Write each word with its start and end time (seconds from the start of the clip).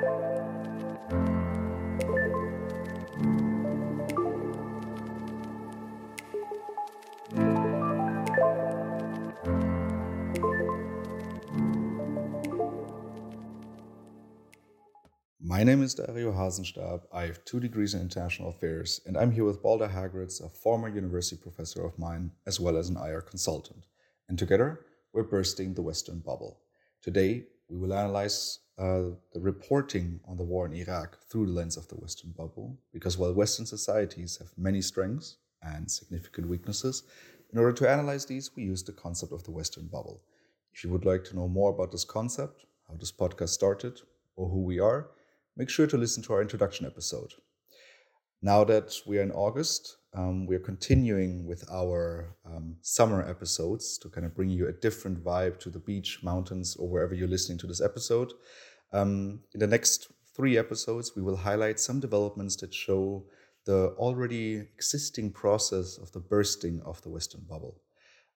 My 0.00 0.06
name 15.64 15.82
is 15.82 15.94
Dario 15.94 16.32
Hasenstab. 16.32 17.02
I 17.12 17.26
have 17.26 17.44
two 17.44 17.60
degrees 17.60 17.92
in 17.92 18.00
international 18.00 18.48
affairs, 18.48 19.02
and 19.04 19.18
I'm 19.18 19.30
here 19.30 19.44
with 19.44 19.62
Balder 19.62 19.88
Hageraats, 19.88 20.42
a 20.42 20.48
former 20.48 20.88
university 20.88 21.36
professor 21.36 21.84
of 21.84 21.98
mine, 21.98 22.30
as 22.46 22.58
well 22.58 22.78
as 22.78 22.88
an 22.88 22.96
IR 22.96 23.20
consultant. 23.20 23.84
And 24.30 24.38
together, 24.38 24.80
we're 25.12 25.24
bursting 25.24 25.74
the 25.74 25.82
Western 25.82 26.20
bubble. 26.20 26.60
Today, 27.02 27.44
we 27.70 27.78
will 27.78 27.94
analyze 27.94 28.58
uh, 28.78 29.10
the 29.32 29.40
reporting 29.40 30.20
on 30.26 30.36
the 30.36 30.42
war 30.42 30.66
in 30.66 30.74
Iraq 30.74 31.18
through 31.30 31.46
the 31.46 31.52
lens 31.52 31.76
of 31.76 31.86
the 31.88 31.94
Western 31.94 32.32
bubble, 32.32 32.78
because 32.92 33.16
while 33.16 33.32
Western 33.32 33.66
societies 33.66 34.38
have 34.38 34.48
many 34.56 34.82
strengths 34.82 35.36
and 35.62 35.90
significant 35.90 36.48
weaknesses, 36.48 37.04
in 37.52 37.58
order 37.58 37.72
to 37.72 37.88
analyze 37.88 38.26
these, 38.26 38.50
we 38.56 38.62
use 38.64 38.82
the 38.82 38.92
concept 38.92 39.32
of 39.32 39.44
the 39.44 39.50
Western 39.50 39.86
bubble. 39.86 40.22
If 40.72 40.82
you 40.82 40.90
would 40.90 41.04
like 41.04 41.24
to 41.24 41.36
know 41.36 41.48
more 41.48 41.70
about 41.70 41.92
this 41.92 42.04
concept, 42.04 42.64
how 42.88 42.96
this 42.96 43.12
podcast 43.12 43.50
started, 43.50 44.00
or 44.36 44.48
who 44.48 44.62
we 44.62 44.80
are, 44.80 45.10
make 45.56 45.68
sure 45.68 45.86
to 45.86 45.96
listen 45.96 46.22
to 46.24 46.32
our 46.32 46.42
introduction 46.42 46.86
episode. 46.86 47.32
Now 48.42 48.64
that 48.64 48.94
we 49.06 49.18
are 49.18 49.22
in 49.22 49.32
August, 49.32 49.96
um, 50.14 50.46
we 50.46 50.56
are 50.56 50.60
continuing 50.60 51.46
with 51.46 51.64
our 51.70 52.34
um, 52.44 52.76
summer 52.82 53.28
episodes 53.28 53.96
to 53.98 54.08
kind 54.08 54.26
of 54.26 54.34
bring 54.34 54.50
you 54.50 54.68
a 54.68 54.72
different 54.72 55.22
vibe 55.22 55.58
to 55.60 55.70
the 55.70 55.78
beach, 55.78 56.20
mountains, 56.22 56.76
or 56.76 56.88
wherever 56.88 57.14
you're 57.14 57.28
listening 57.28 57.58
to 57.58 57.66
this 57.66 57.80
episode. 57.80 58.32
Um, 58.92 59.40
in 59.54 59.60
the 59.60 59.66
next 59.68 60.12
three 60.34 60.58
episodes, 60.58 61.12
we 61.14 61.22
will 61.22 61.36
highlight 61.36 61.78
some 61.78 62.00
developments 62.00 62.56
that 62.56 62.74
show 62.74 63.24
the 63.66 63.94
already 63.98 64.56
existing 64.56 65.30
process 65.30 65.98
of 65.98 66.10
the 66.12 66.20
bursting 66.20 66.82
of 66.84 67.00
the 67.02 67.08
Western 67.08 67.42
bubble. 67.48 67.80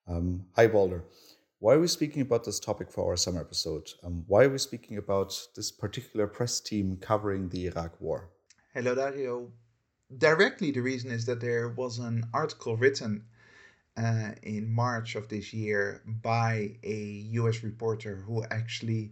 Um, 0.07 0.45
hi, 0.55 0.67
Balder. 0.67 1.03
Why 1.59 1.73
are 1.73 1.79
we 1.79 1.87
speaking 1.87 2.21
about 2.21 2.43
this 2.45 2.59
topic 2.59 2.91
for 2.91 3.09
our 3.09 3.17
summer 3.17 3.41
episode? 3.41 3.89
Um, 4.03 4.23
why 4.27 4.43
are 4.43 4.49
we 4.49 4.59
speaking 4.59 4.97
about 4.97 5.37
this 5.55 5.71
particular 5.71 6.27
press 6.27 6.59
team 6.59 6.97
covering 7.01 7.49
the 7.49 7.65
Iraq 7.67 7.99
war? 7.99 8.29
Hello, 8.73 8.93
Dario. 8.93 9.51
Directly, 10.17 10.71
the 10.71 10.81
reason 10.81 11.11
is 11.11 11.25
that 11.25 11.41
there 11.41 11.67
was 11.67 11.99
an 11.99 12.29
article 12.33 12.77
written 12.77 13.25
uh, 13.97 14.31
in 14.43 14.71
March 14.71 15.15
of 15.15 15.27
this 15.27 15.53
year 15.53 16.01
by 16.05 16.77
a 16.83 17.27
US 17.39 17.63
reporter 17.63 18.15
who 18.17 18.43
actually 18.43 19.11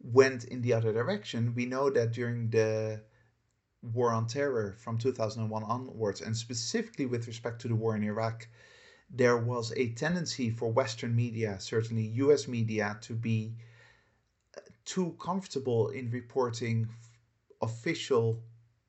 went 0.00 0.44
in 0.44 0.60
the 0.60 0.74
other 0.74 0.92
direction. 0.92 1.54
We 1.54 1.66
know 1.66 1.90
that 1.90 2.12
during 2.12 2.50
the 2.50 3.02
war 3.82 4.12
on 4.12 4.26
terror 4.26 4.76
from 4.78 4.98
2001 4.98 5.62
onwards, 5.64 6.20
and 6.20 6.36
specifically 6.36 7.06
with 7.06 7.26
respect 7.26 7.60
to 7.62 7.68
the 7.68 7.74
war 7.74 7.96
in 7.96 8.04
Iraq, 8.04 8.46
there 9.10 9.36
was 9.36 9.72
a 9.76 9.92
tendency 9.92 10.50
for 10.50 10.70
Western 10.72 11.16
media, 11.16 11.58
certainly 11.58 12.04
US 12.24 12.48
media, 12.48 12.98
to 13.02 13.14
be 13.14 13.54
uh, 14.56 14.60
too 14.84 15.16
comfortable 15.20 15.88
in 15.88 16.10
reporting 16.10 16.88
official 17.60 18.42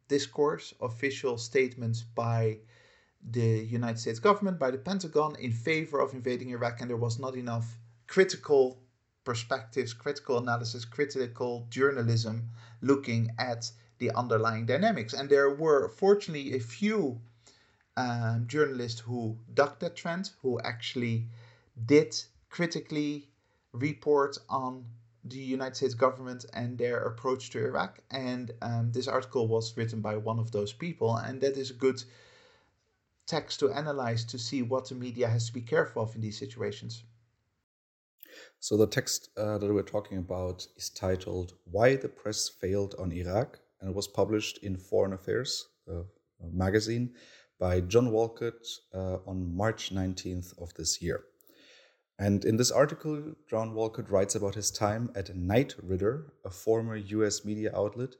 discourse, 0.07 0.73
official 0.81 1.37
statements 1.37 2.03
by 2.03 2.59
the 3.31 3.65
United 3.65 3.99
States 3.99 4.19
government, 4.19 4.59
by 4.59 4.71
the 4.71 4.77
Pentagon 4.77 5.35
in 5.39 5.51
favor 5.51 5.99
of 5.99 6.13
invading 6.13 6.49
Iraq, 6.51 6.81
and 6.81 6.89
there 6.89 6.97
was 6.97 7.19
not 7.19 7.35
enough 7.35 7.77
critical 8.07 8.79
perspectives, 9.23 9.93
critical 9.93 10.37
analysis, 10.37 10.85
critical 10.85 11.65
journalism 11.69 12.49
looking 12.81 13.31
at 13.39 13.71
the 13.97 14.11
underlying 14.11 14.65
dynamics. 14.65 15.13
And 15.13 15.29
there 15.29 15.49
were, 15.55 15.89
fortunately, 15.89 16.55
a 16.55 16.59
few 16.59 17.19
um, 17.97 18.45
journalists 18.47 18.99
who 18.99 19.37
ducked 19.53 19.79
that 19.79 19.95
trend, 19.95 20.31
who 20.41 20.59
actually 20.59 21.27
did 21.85 22.15
critically 22.49 23.29
report 23.71 24.37
on 24.49 24.85
the 25.25 25.37
United 25.37 25.75
States 25.75 25.95
government 25.95 26.45
and 26.53 26.77
their 26.77 26.97
approach 26.99 27.49
to 27.49 27.59
Iraq. 27.59 27.99
And 28.11 28.51
um, 28.61 28.91
this 28.91 29.07
article 29.07 29.47
was 29.47 29.75
written 29.75 30.01
by 30.01 30.15
one 30.17 30.39
of 30.39 30.51
those 30.51 30.71
people, 30.71 31.17
and 31.17 31.41
that 31.41 31.57
is 31.57 31.71
a 31.71 31.73
good 31.73 32.03
text 33.27 33.59
to 33.59 33.71
analyze 33.71 34.23
to 34.25 34.37
see 34.37 34.61
what 34.61 34.87
the 34.87 34.95
media 34.95 35.27
has 35.27 35.47
to 35.47 35.53
be 35.53 35.61
careful 35.61 36.03
of 36.03 36.15
in 36.15 36.21
these 36.21 36.37
situations. 36.37 37.03
So, 38.59 38.77
the 38.77 38.87
text 38.87 39.29
uh, 39.37 39.57
that 39.57 39.73
we're 39.73 39.81
talking 39.81 40.17
about 40.17 40.67
is 40.75 40.89
titled 40.89 41.53
Why 41.63 41.95
the 41.95 42.09
Press 42.09 42.49
Failed 42.49 42.95
on 42.99 43.11
Iraq, 43.11 43.59
and 43.79 43.89
it 43.89 43.95
was 43.95 44.07
published 44.07 44.59
in 44.59 44.77
Foreign 44.77 45.13
Affairs, 45.13 45.69
uh, 45.89 46.03
magazine, 46.51 47.13
by 47.59 47.79
John 47.81 48.11
Walcott 48.11 48.67
uh, 48.93 49.17
on 49.25 49.55
March 49.55 49.93
19th 49.93 50.61
of 50.61 50.73
this 50.73 51.01
year. 51.01 51.23
And 52.17 52.45
in 52.45 52.55
this 52.55 52.71
article, 52.71 53.33
John 53.49 53.73
Walcott 53.73 54.09
writes 54.09 54.35
about 54.35 54.55
his 54.55 54.71
time 54.71 55.11
at 55.15 55.35
Knight 55.35 55.75
Ridder, 55.81 56.33
a 56.45 56.49
former 56.49 56.95
US 56.95 57.43
media 57.43 57.71
outlet, 57.75 58.15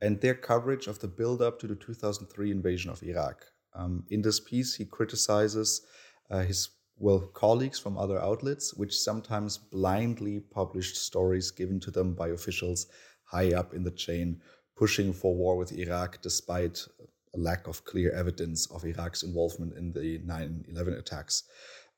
and 0.00 0.20
their 0.20 0.34
coverage 0.34 0.86
of 0.86 1.00
the 1.00 1.08
build 1.08 1.42
up 1.42 1.58
to 1.60 1.66
the 1.66 1.74
2003 1.74 2.50
invasion 2.50 2.90
of 2.90 3.02
Iraq. 3.02 3.44
Um, 3.74 4.04
in 4.10 4.22
this 4.22 4.40
piece, 4.40 4.74
he 4.74 4.84
criticizes 4.84 5.82
uh, 6.30 6.40
his 6.40 6.70
well 6.96 7.20
colleagues 7.20 7.78
from 7.78 7.98
other 7.98 8.20
outlets, 8.20 8.74
which 8.74 8.96
sometimes 8.96 9.58
blindly 9.58 10.40
published 10.40 10.96
stories 10.96 11.50
given 11.50 11.80
to 11.80 11.90
them 11.90 12.14
by 12.14 12.28
officials 12.28 12.86
high 13.24 13.52
up 13.52 13.74
in 13.74 13.82
the 13.82 13.90
chain, 13.90 14.40
pushing 14.76 15.12
for 15.12 15.34
war 15.34 15.56
with 15.56 15.72
Iraq 15.72 16.20
despite 16.20 16.86
a 17.34 17.38
lack 17.38 17.66
of 17.66 17.84
clear 17.84 18.12
evidence 18.12 18.66
of 18.70 18.84
Iraq's 18.84 19.22
involvement 19.22 19.76
in 19.76 19.92
the 19.92 20.18
9/11 20.18 20.98
attacks. 20.98 21.44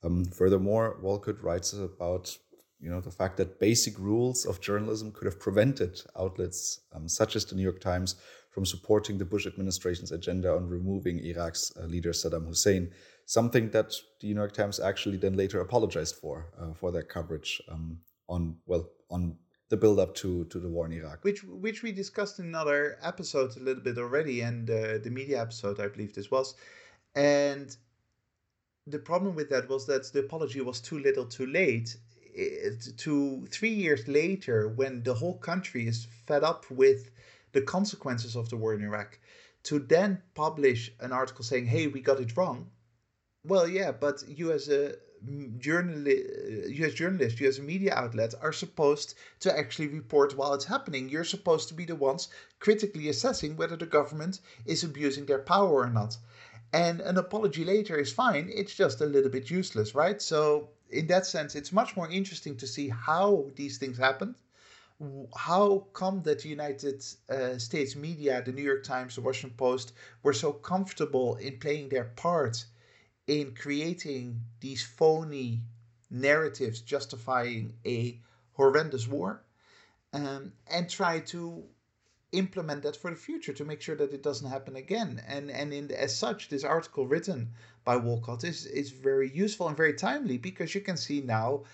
Um, 0.05 0.25
furthermore, 0.25 0.99
Walcott 1.01 1.43
writes 1.43 1.73
about 1.73 2.37
you 2.81 2.91
know 2.91 3.01
the 3.01 3.11
fact 3.11 3.37
that 3.37 3.61
basic 3.61 3.99
rules 3.99 4.45
of 4.45 4.61
journalism 4.61 5.13
could 5.13 5.27
have 5.27 5.39
prevented 5.39 6.03
outlets 6.19 6.81
um, 6.93 7.09
such 7.09 7.37
as 7.37 7.45
the 7.45 7.55
New 7.55 7.63
York 7.63 7.81
Times 7.81 8.17
from 8.51 8.67
supporting 8.67 9.17
the 9.19 9.25
Bush 9.25 9.47
administration's 9.47 10.13
agenda 10.13 10.55
on 10.55 10.69
removing 10.69 11.19
Iraq's 11.21 11.73
uh, 11.77 11.85
leader 11.87 12.11
Saddam 12.11 12.47
Hussein, 12.47 12.91
something 13.25 13.71
that 13.71 13.95
the 14.21 14.29
New 14.29 14.35
York 14.35 14.53
Times 14.53 14.79
actually 14.81 15.17
then 15.17 15.37
later 15.37 15.61
apologized 15.61 16.17
for 16.17 16.49
uh, 16.61 16.75
for 16.75 16.91
their 16.91 17.05
coverage 17.05 17.63
um, 17.69 17.99
on 18.29 18.57
well 18.67 18.91
on 19.11 19.37
the 19.69 19.77
build 19.77 19.99
up 19.99 20.15
to 20.17 20.45
to 20.47 20.59
the 20.59 20.69
war 20.69 20.87
in 20.87 20.93
Iraq, 20.93 21.25
which 21.25 21.45
which 21.45 21.83
we 21.83 21.93
discussed 21.93 22.41
in 22.41 22.47
another 22.47 22.99
episode 23.03 23.57
a 23.57 23.61
little 23.61 23.83
bit 23.83 23.97
already, 23.97 24.41
and 24.41 24.69
uh, 24.69 24.99
the 24.99 25.11
media 25.11 25.41
episode 25.41 25.81
I 25.81 25.89
believe 25.89 26.15
this 26.15 26.31
was, 26.31 26.55
and 27.15 27.75
the 28.87 28.99
problem 28.99 29.35
with 29.35 29.49
that 29.51 29.69
was 29.69 29.87
that 29.87 30.13
the 30.13 30.21
apology 30.21 30.61
was 30.61 30.81
too 30.81 30.99
little, 30.99 31.25
too 31.25 31.47
late. 31.47 31.97
It, 32.35 32.97
to 32.99 33.47
three 33.51 33.75
years 33.75 34.09
later, 34.09 34.69
when 34.69 35.03
the 35.03 35.15
whole 35.15 35.39
country 35.39 35.87
is 35.87 36.07
fed 36.27 36.43
up 36.43 36.71
with 36.71 37.11
the 37.53 37.63
consequences 37.63 38.35
of 38.37 38.49
the 38.49 38.57
war 38.57 38.75
in 38.75 38.83
Iraq, 38.83 39.19
to 39.65 39.79
then 39.79 40.23
publish 40.35 40.91
an 41.01 41.13
article 41.13 41.45
saying, 41.45 41.67
"Hey, 41.67 41.87
we 41.87 42.01
got 42.01 42.21
it 42.21 42.37
wrong." 42.37 42.71
Well, 43.45 43.69
yeah, 43.69 43.93
but 43.93 44.25
you 44.27 44.51
as 44.53 44.69
a 44.69 44.93
uh, 44.93 44.97
journalist, 45.59 46.71
U.S. 46.71 46.95
journalists, 46.95 47.41
U.S. 47.41 47.59
media 47.61 47.95
outlets 47.95 48.35
are 48.35 48.53
supposed 48.53 49.15
to 49.41 49.57
actually 49.57 49.89
report 49.89 50.37
while 50.37 50.55
it's 50.55 50.65
happening. 50.65 51.09
You're 51.09 51.25
supposed 51.25 51.69
to 51.69 51.75
be 51.75 51.85
the 51.85 51.95
ones 51.95 52.29
critically 52.59 53.09
assessing 53.09 53.57
whether 53.57 53.77
the 53.77 53.87
government 53.87 54.41
is 54.67 54.83
abusing 54.83 55.27
their 55.27 55.41
power 55.41 55.71
or 55.71 55.91
not. 55.91 56.17
And 56.73 57.01
an 57.01 57.19
apology 57.19 57.65
later 57.65 57.97
is 57.99 58.13
fine. 58.13 58.51
It's 58.53 58.75
just 58.75 59.01
a 59.01 59.07
little 59.07 59.31
bit 59.31 59.51
useless, 59.51 59.95
right? 59.95 60.21
So 60.23 60.71
in 60.91 61.07
that 61.09 61.27
sense, 61.27 61.55
it's 61.55 61.73
much 61.73 61.97
more 61.97 62.11
interesting 62.11 62.57
to 62.57 62.67
see 62.67 62.89
how 62.89 63.51
these 63.57 63.79
things 63.79 63.99
happened. 63.99 64.37
How 65.37 65.87
come 65.93 66.23
that 66.23 66.41
the 66.43 66.49
United 66.49 67.05
uh, 67.29 67.59
States 67.59 67.97
media, 67.97 68.43
the 68.45 68.53
New 68.53 68.63
York 68.63 68.85
Times, 68.85 69.17
the 69.17 69.21
Washington 69.21 69.57
Post, 69.57 69.93
were 70.23 70.33
so 70.33 70.53
comfortable 70.53 71.37
in 71.37 71.59
playing 71.59 71.89
their 71.89 72.05
part 72.05 72.65
in 73.27 73.55
creating 73.55 74.41
these 74.61 74.85
phony 74.85 75.61
narratives 76.11 76.81
justifying 76.81 77.75
a 77.87 78.21
horrendous 78.53 79.09
war 79.09 79.43
um, 80.13 80.53
and 80.69 80.89
try 80.89 81.21
to 81.21 81.65
implement 82.33 82.83
that 82.83 82.97
for 82.97 83.11
the 83.11 83.17
future 83.17 83.53
to 83.53 83.65
make 83.65 83.81
sure 83.81 83.97
that 83.97 84.13
it 84.13 84.23
doesn't 84.23 84.51
happen 84.51 84.77
again. 84.77 85.23
And 85.27 85.51
and 85.51 85.73
in 85.73 85.91
as 85.93 86.17
such, 86.17 86.49
this 86.49 86.65
article 86.65 87.07
written 87.07 87.51
by 87.85 87.97
Walcott 87.97 88.45
is 88.45 88.67
is 88.67 88.91
very 88.91 89.31
useful 89.31 89.69
and 89.69 89.77
very 89.77 89.95
timely 89.95 90.39
because 90.39 90.75
you 90.75 90.81
can 90.81 90.97
see 90.97 91.21
now 91.21 91.65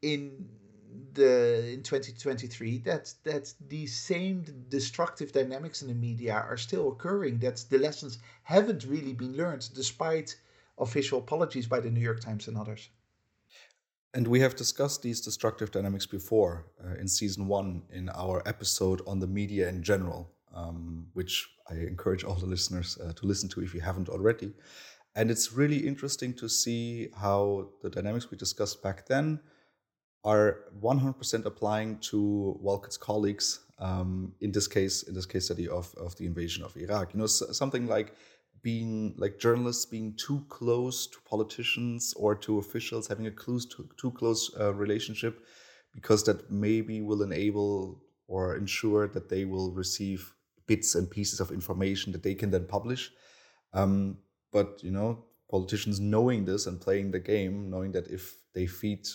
in 0.00 0.48
the 1.14 1.70
in 1.74 1.82
2023 1.82 2.78
that 2.78 3.14
that 3.24 3.52
these 3.68 3.94
same 3.94 4.44
destructive 4.68 5.32
dynamics 5.32 5.82
in 5.82 5.88
the 5.88 5.94
media 5.94 6.34
are 6.34 6.56
still 6.56 6.88
occurring 6.88 7.38
that 7.38 7.64
the 7.70 7.78
lessons 7.78 8.18
haven't 8.44 8.84
really 8.84 9.12
been 9.12 9.36
learned 9.36 9.68
despite 9.74 10.36
official 10.78 11.18
apologies 11.18 11.66
by 11.66 11.80
the 11.80 11.90
New 11.90 12.00
York 12.00 12.20
Times 12.20 12.48
and 12.48 12.56
others. 12.56 12.88
And 14.14 14.28
we 14.28 14.40
have 14.40 14.54
discussed 14.56 15.02
these 15.02 15.20
destructive 15.20 15.70
dynamics 15.70 16.06
before 16.06 16.66
uh, 16.84 16.94
in 17.00 17.08
season 17.08 17.46
one 17.46 17.82
in 17.90 18.10
our 18.10 18.42
episode 18.46 19.00
on 19.06 19.20
the 19.20 19.26
media 19.26 19.68
in 19.68 19.82
general, 19.82 20.30
um, 20.54 21.06
which 21.14 21.48
I 21.70 21.74
encourage 21.74 22.22
all 22.22 22.34
the 22.34 22.46
listeners 22.46 22.98
uh, 22.98 23.12
to 23.14 23.26
listen 23.26 23.48
to 23.50 23.62
if 23.62 23.72
you 23.74 23.80
haven't 23.80 24.10
already. 24.10 24.52
And 25.14 25.30
it's 25.30 25.52
really 25.52 25.78
interesting 25.78 26.34
to 26.34 26.48
see 26.48 27.08
how 27.16 27.70
the 27.82 27.88
dynamics 27.88 28.30
we 28.30 28.36
discussed 28.36 28.82
back 28.82 29.06
then 29.06 29.40
are 30.24 30.64
100% 30.80 31.46
applying 31.46 31.98
to 31.98 32.58
Walcott's 32.60 32.96
colleagues 32.96 33.60
um, 33.78 34.32
in 34.40 34.52
this 34.52 34.68
case, 34.68 35.02
in 35.04 35.14
this 35.14 35.26
case 35.26 35.46
study 35.46 35.68
of, 35.68 35.92
of 35.96 36.16
the 36.16 36.26
invasion 36.26 36.62
of 36.64 36.76
Iraq. 36.76 37.14
You 37.14 37.20
know, 37.20 37.26
something 37.26 37.86
like 37.86 38.14
being 38.62 39.14
like 39.16 39.38
journalists 39.38 39.84
being 39.84 40.14
too 40.14 40.44
close 40.48 41.06
to 41.08 41.18
politicians 41.28 42.14
or 42.16 42.34
to 42.36 42.58
officials, 42.58 43.08
having 43.08 43.26
a 43.26 43.30
close 43.30 43.66
too, 43.66 43.88
too 44.00 44.12
close 44.12 44.50
uh, 44.58 44.72
relationship, 44.74 45.44
because 45.92 46.22
that 46.24 46.50
maybe 46.50 47.00
will 47.00 47.22
enable 47.22 48.00
or 48.28 48.56
ensure 48.56 49.08
that 49.08 49.28
they 49.28 49.44
will 49.44 49.72
receive 49.72 50.32
bits 50.66 50.94
and 50.94 51.10
pieces 51.10 51.40
of 51.40 51.50
information 51.50 52.12
that 52.12 52.22
they 52.22 52.34
can 52.34 52.50
then 52.50 52.66
publish. 52.66 53.10
Um, 53.74 54.18
but 54.52 54.80
you 54.82 54.90
know, 54.90 55.24
politicians 55.50 55.98
knowing 55.98 56.44
this 56.44 56.66
and 56.66 56.80
playing 56.80 57.10
the 57.10 57.20
game, 57.20 57.68
knowing 57.68 57.92
that 57.92 58.08
if 58.08 58.36
they 58.54 58.66
feed 58.66 59.06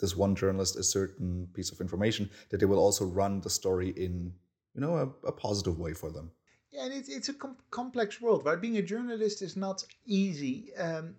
this 0.00 0.16
one 0.16 0.34
journalist 0.34 0.76
a 0.76 0.82
certain 0.82 1.48
piece 1.54 1.70
of 1.70 1.80
information, 1.80 2.30
that 2.50 2.58
they 2.58 2.66
will 2.66 2.78
also 2.78 3.04
run 3.04 3.40
the 3.40 3.50
story 3.50 3.90
in 3.90 4.32
you 4.74 4.80
know 4.80 4.96
a, 4.96 5.28
a 5.28 5.32
positive 5.32 5.78
way 5.78 5.92
for 5.92 6.10
them. 6.10 6.30
Yeah, 6.74 6.84
and 6.86 6.92
it's 6.92 7.08
it's 7.08 7.28
a 7.30 7.34
com- 7.34 7.56
complex 7.70 8.20
world, 8.20 8.44
right? 8.44 8.60
Being 8.60 8.76
a 8.78 8.82
journalist 8.82 9.40
is 9.42 9.56
not 9.56 9.84
easy. 10.06 10.74
Um, 10.74 11.16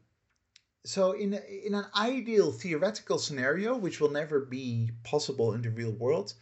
so 0.86 1.14
in 1.14 1.34
a, 1.36 1.42
in 1.68 1.74
an 1.76 1.86
ideal 1.96 2.52
theoretical 2.52 3.20
scenario, 3.20 3.78
which 3.78 4.02
will 4.02 4.12
never 4.12 4.40
be 4.42 4.92
possible 5.04 5.54
in 5.54 5.62
the 5.64 5.72
real 5.72 5.92
world, 5.94 6.34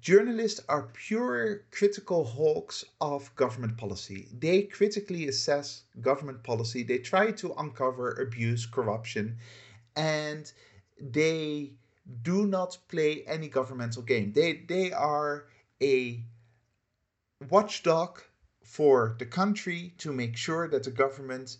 journalists 0.00 0.60
are 0.68 0.90
pure 0.94 1.64
critical 1.70 2.24
hawks 2.24 2.84
of 3.00 3.34
government 3.36 3.78
policy. 3.78 4.28
They 4.38 4.62
critically 4.64 5.28
assess 5.28 5.84
government 6.00 6.42
policy. 6.44 6.82
They 6.84 6.98
try 6.98 7.32
to 7.32 7.54
uncover 7.54 8.10
abuse, 8.12 8.66
corruption, 8.66 9.38
and 9.96 10.52
they 11.00 11.72
do 12.22 12.46
not 12.46 12.78
play 12.88 13.24
any 13.26 13.48
governmental 13.48 14.02
game. 14.02 14.32
They 14.32 14.52
they 14.68 14.92
are 14.92 15.46
a 15.82 16.22
watchdog 17.48 18.20
for 18.64 19.14
the 19.18 19.26
country 19.26 19.94
to 19.98 20.12
make 20.12 20.36
sure 20.36 20.68
that 20.68 20.82
the 20.82 20.90
government 20.90 21.56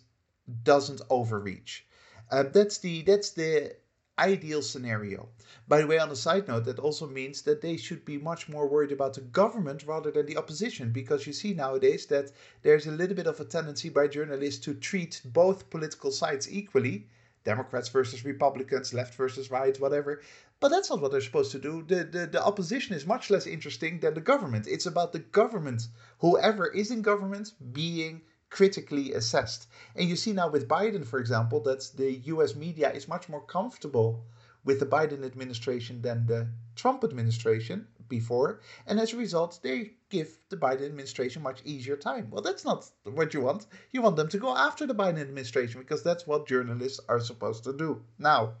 doesn't 0.63 1.01
overreach. 1.09 1.85
Uh, 2.31 2.43
that's 2.43 2.77
the 2.79 3.01
that's 3.03 3.31
the 3.31 3.75
ideal 4.19 4.61
scenario. 4.61 5.29
By 5.67 5.79
the 5.79 5.87
way, 5.87 5.97
on 5.97 6.11
a 6.11 6.15
side 6.15 6.47
note, 6.47 6.65
that 6.65 6.79
also 6.79 7.07
means 7.07 7.41
that 7.43 7.61
they 7.61 7.77
should 7.77 8.03
be 8.03 8.17
much 8.17 8.49
more 8.49 8.67
worried 8.67 8.91
about 8.91 9.13
the 9.13 9.21
government 9.21 9.85
rather 9.87 10.11
than 10.11 10.25
the 10.25 10.37
opposition, 10.37 10.91
because 10.91 11.25
you 11.25 11.33
see 11.33 11.53
nowadays 11.53 12.05
that 12.07 12.31
there's 12.61 12.87
a 12.87 12.91
little 12.91 13.15
bit 13.15 13.27
of 13.27 13.39
a 13.39 13.45
tendency 13.45 13.87
by 13.89 14.07
journalists 14.07 14.63
to 14.65 14.73
treat 14.73 15.21
both 15.23 15.69
political 15.69 16.11
sides 16.11 16.51
equally 16.51 17.07
Democrats 17.45 17.89
versus 17.89 18.25
Republicans, 18.25 18.93
left 18.93 19.15
versus 19.15 19.49
right, 19.49 19.79
whatever. 19.79 20.21
But 20.61 20.69
that's 20.69 20.89
not 20.89 20.99
what 20.99 21.11
they're 21.11 21.21
supposed 21.21 21.51
to 21.53 21.59
do. 21.59 21.83
The, 21.83 22.03
the, 22.03 22.25
the 22.27 22.43
opposition 22.43 22.93
is 22.95 23.07
much 23.07 23.29
less 23.29 23.47
interesting 23.47 23.99
than 23.99 24.13
the 24.13 24.21
government. 24.21 24.67
It's 24.67 24.85
about 24.85 25.13
the 25.13 25.19
government, 25.19 25.87
whoever 26.19 26.67
is 26.67 26.91
in 26.91 27.01
government, 27.01 27.53
being 27.71 28.21
critically 28.49 29.13
assessed. 29.13 29.67
And 29.95 30.09
you 30.09 30.15
see 30.15 30.33
now 30.33 30.49
with 30.49 30.67
Biden, 30.67 31.05
for 31.05 31.19
example, 31.19 31.61
that 31.61 31.89
the 31.95 32.11
US 32.33 32.55
media 32.55 32.91
is 32.91 33.07
much 33.07 33.29
more 33.29 33.41
comfortable 33.41 34.25
with 34.65 34.79
the 34.79 34.85
Biden 34.85 35.23
administration 35.23 36.01
than 36.01 36.25
the 36.25 36.47
Trump 36.75 37.03
administration 37.03 37.87
before. 38.09 38.59
And 38.85 38.99
as 38.99 39.13
a 39.13 39.17
result, 39.17 39.59
they 39.63 39.91
give 40.09 40.39
the 40.49 40.57
Biden 40.57 40.85
administration 40.85 41.41
much 41.41 41.61
easier 41.63 41.95
time. 41.95 42.29
Well, 42.31 42.41
that's 42.41 42.65
not 42.65 42.89
what 43.03 43.33
you 43.33 43.41
want. 43.41 43.67
You 43.91 44.01
want 44.01 44.17
them 44.17 44.27
to 44.29 44.37
go 44.37 44.55
after 44.57 44.85
the 44.85 44.95
Biden 44.95 45.21
administration 45.21 45.79
because 45.79 46.03
that's 46.03 46.27
what 46.27 46.47
journalists 46.47 46.99
are 47.07 47.19
supposed 47.19 47.63
to 47.63 47.73
do. 47.73 48.01
Now, 48.17 48.55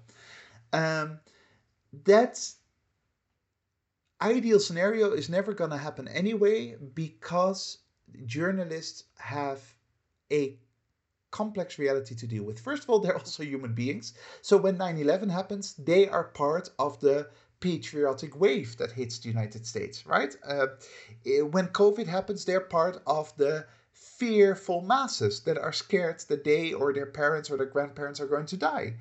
um, 0.71 1.19
that 2.05 2.51
ideal 4.21 4.59
scenario 4.59 5.11
is 5.13 5.29
never 5.29 5.53
going 5.53 5.71
to 5.71 5.77
happen 5.77 6.07
anyway 6.07 6.75
because 6.93 7.79
journalists 8.25 9.05
have 9.17 9.61
a 10.31 10.57
complex 11.31 11.77
reality 11.77 12.15
to 12.15 12.27
deal 12.27 12.43
with. 12.43 12.59
First 12.59 12.83
of 12.83 12.89
all, 12.89 12.99
they're 12.99 13.17
also 13.17 13.43
human 13.43 13.73
beings. 13.73 14.13
So 14.41 14.57
when 14.57 14.77
9 14.77 14.97
11 14.97 15.29
happens, 15.29 15.73
they 15.75 16.07
are 16.09 16.23
part 16.23 16.69
of 16.79 16.99
the 16.99 17.29
patriotic 17.59 18.39
wave 18.39 18.77
that 18.77 18.91
hits 18.91 19.19
the 19.19 19.29
United 19.29 19.65
States, 19.65 20.05
right? 20.05 20.35
Uh, 20.47 20.67
eh, 21.25 21.41
when 21.41 21.67
COVID 21.67 22.07
happens, 22.07 22.45
they're 22.45 22.61
part 22.61 23.01
of 23.05 23.35
the 23.37 23.65
fearful 23.93 24.81
masses 24.81 25.41
that 25.41 25.57
are 25.57 25.73
scared 25.73 26.19
that 26.27 26.43
they 26.43 26.73
or 26.73 26.93
their 26.93 27.05
parents 27.05 27.49
or 27.49 27.57
their 27.57 27.65
grandparents 27.65 28.19
are 28.19 28.27
going 28.27 28.45
to 28.45 28.57
die. 28.57 28.95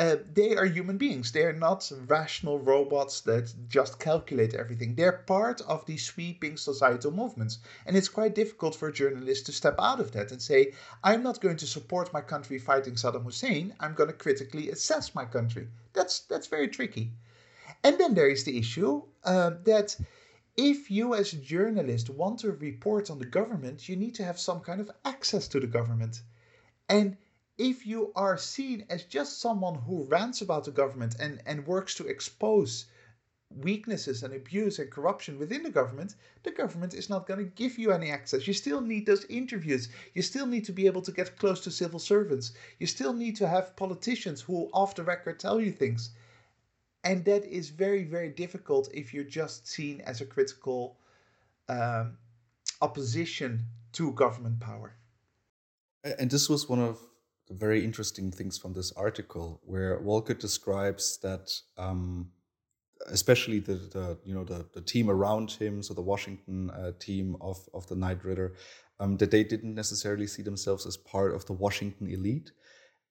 Uh, 0.00 0.16
they 0.32 0.56
are 0.56 0.64
human 0.64 0.96
beings. 0.96 1.30
They 1.30 1.44
are 1.44 1.52
not 1.52 1.92
rational 2.06 2.58
robots 2.58 3.20
that 3.20 3.52
just 3.68 3.98
calculate 3.98 4.54
everything. 4.54 4.94
They're 4.94 5.24
part 5.26 5.60
of 5.60 5.84
these 5.84 6.06
sweeping 6.06 6.56
societal 6.56 7.10
movements. 7.10 7.58
And 7.84 7.94
it's 7.94 8.08
quite 8.08 8.34
difficult 8.34 8.74
for 8.74 8.90
journalists 8.90 9.44
to 9.44 9.52
step 9.52 9.74
out 9.78 10.00
of 10.00 10.12
that 10.12 10.32
and 10.32 10.40
say, 10.40 10.72
I'm 11.04 11.22
not 11.22 11.42
going 11.42 11.58
to 11.58 11.66
support 11.66 12.14
my 12.14 12.22
country 12.22 12.58
fighting 12.58 12.94
Saddam 12.94 13.24
Hussein. 13.24 13.74
I'm 13.78 13.92
going 13.92 14.08
to 14.08 14.16
critically 14.16 14.70
assess 14.70 15.14
my 15.14 15.26
country. 15.26 15.68
That's, 15.92 16.20
that's 16.20 16.46
very 16.46 16.68
tricky. 16.68 17.12
And 17.84 17.98
then 17.98 18.14
there 18.14 18.30
is 18.30 18.44
the 18.44 18.56
issue 18.56 19.02
uh, 19.24 19.50
that 19.64 19.94
if 20.56 20.90
you, 20.90 21.14
as 21.14 21.34
a 21.34 21.36
journalist, 21.36 22.08
want 22.08 22.38
to 22.38 22.52
report 22.52 23.10
on 23.10 23.18
the 23.18 23.26
government, 23.26 23.86
you 23.86 23.96
need 23.96 24.14
to 24.14 24.24
have 24.24 24.38
some 24.38 24.60
kind 24.60 24.80
of 24.80 24.90
access 25.04 25.46
to 25.48 25.60
the 25.60 25.66
government. 25.66 26.22
And 26.88 27.18
if 27.60 27.86
you 27.86 28.10
are 28.16 28.38
seen 28.38 28.86
as 28.88 29.02
just 29.02 29.38
someone 29.38 29.74
who 29.74 30.04
rants 30.04 30.40
about 30.40 30.64
the 30.64 30.70
government 30.70 31.14
and, 31.20 31.42
and 31.44 31.66
works 31.66 31.94
to 31.94 32.06
expose 32.06 32.86
weaknesses 33.54 34.22
and 34.22 34.32
abuse 34.32 34.78
and 34.78 34.90
corruption 34.90 35.38
within 35.38 35.62
the 35.62 35.70
government, 35.70 36.14
the 36.42 36.50
government 36.50 36.94
is 36.94 37.10
not 37.10 37.26
going 37.26 37.38
to 37.38 37.56
give 37.62 37.78
you 37.78 37.92
any 37.92 38.10
access. 38.10 38.46
You 38.46 38.54
still 38.54 38.80
need 38.80 39.04
those 39.04 39.26
interviews. 39.26 39.90
You 40.14 40.22
still 40.22 40.46
need 40.46 40.64
to 40.64 40.72
be 40.72 40.86
able 40.86 41.02
to 41.02 41.12
get 41.12 41.36
close 41.36 41.60
to 41.64 41.70
civil 41.70 41.98
servants. 41.98 42.52
You 42.78 42.86
still 42.86 43.12
need 43.12 43.36
to 43.36 43.46
have 43.46 43.76
politicians 43.76 44.40
who, 44.40 44.70
off 44.72 44.94
the 44.94 45.02
record, 45.02 45.38
tell 45.38 45.60
you 45.60 45.70
things. 45.70 46.12
And 47.04 47.26
that 47.26 47.44
is 47.44 47.68
very, 47.68 48.04
very 48.04 48.30
difficult 48.30 48.88
if 48.94 49.12
you're 49.12 49.24
just 49.24 49.68
seen 49.68 50.00
as 50.00 50.22
a 50.22 50.26
critical 50.26 50.96
um, 51.68 52.16
opposition 52.80 53.66
to 53.92 54.12
government 54.12 54.60
power. 54.60 54.94
And 56.18 56.30
this 56.30 56.48
was 56.48 56.66
one 56.66 56.78
of 56.78 57.09
very 57.50 57.84
interesting 57.84 58.30
things 58.30 58.56
from 58.58 58.72
this 58.72 58.92
article, 58.92 59.60
where 59.64 59.98
Walcott 60.00 60.38
describes 60.38 61.18
that, 61.22 61.50
um, 61.76 62.30
especially 63.08 63.58
the, 63.58 63.74
the 63.74 64.18
you 64.24 64.34
know 64.34 64.44
the, 64.44 64.66
the 64.74 64.80
team 64.80 65.10
around 65.10 65.50
him, 65.50 65.82
so 65.82 65.94
the 65.94 66.02
Washington 66.02 66.70
uh, 66.70 66.92
team 66.98 67.36
of 67.40 67.58
of 67.74 67.86
the 67.88 67.96
Knight 67.96 68.24
Ridder, 68.24 68.54
um, 69.00 69.16
that 69.16 69.30
they 69.30 69.44
didn't 69.44 69.74
necessarily 69.74 70.26
see 70.26 70.42
themselves 70.42 70.86
as 70.86 70.96
part 70.96 71.34
of 71.34 71.44
the 71.46 71.52
Washington 71.52 72.08
elite, 72.08 72.52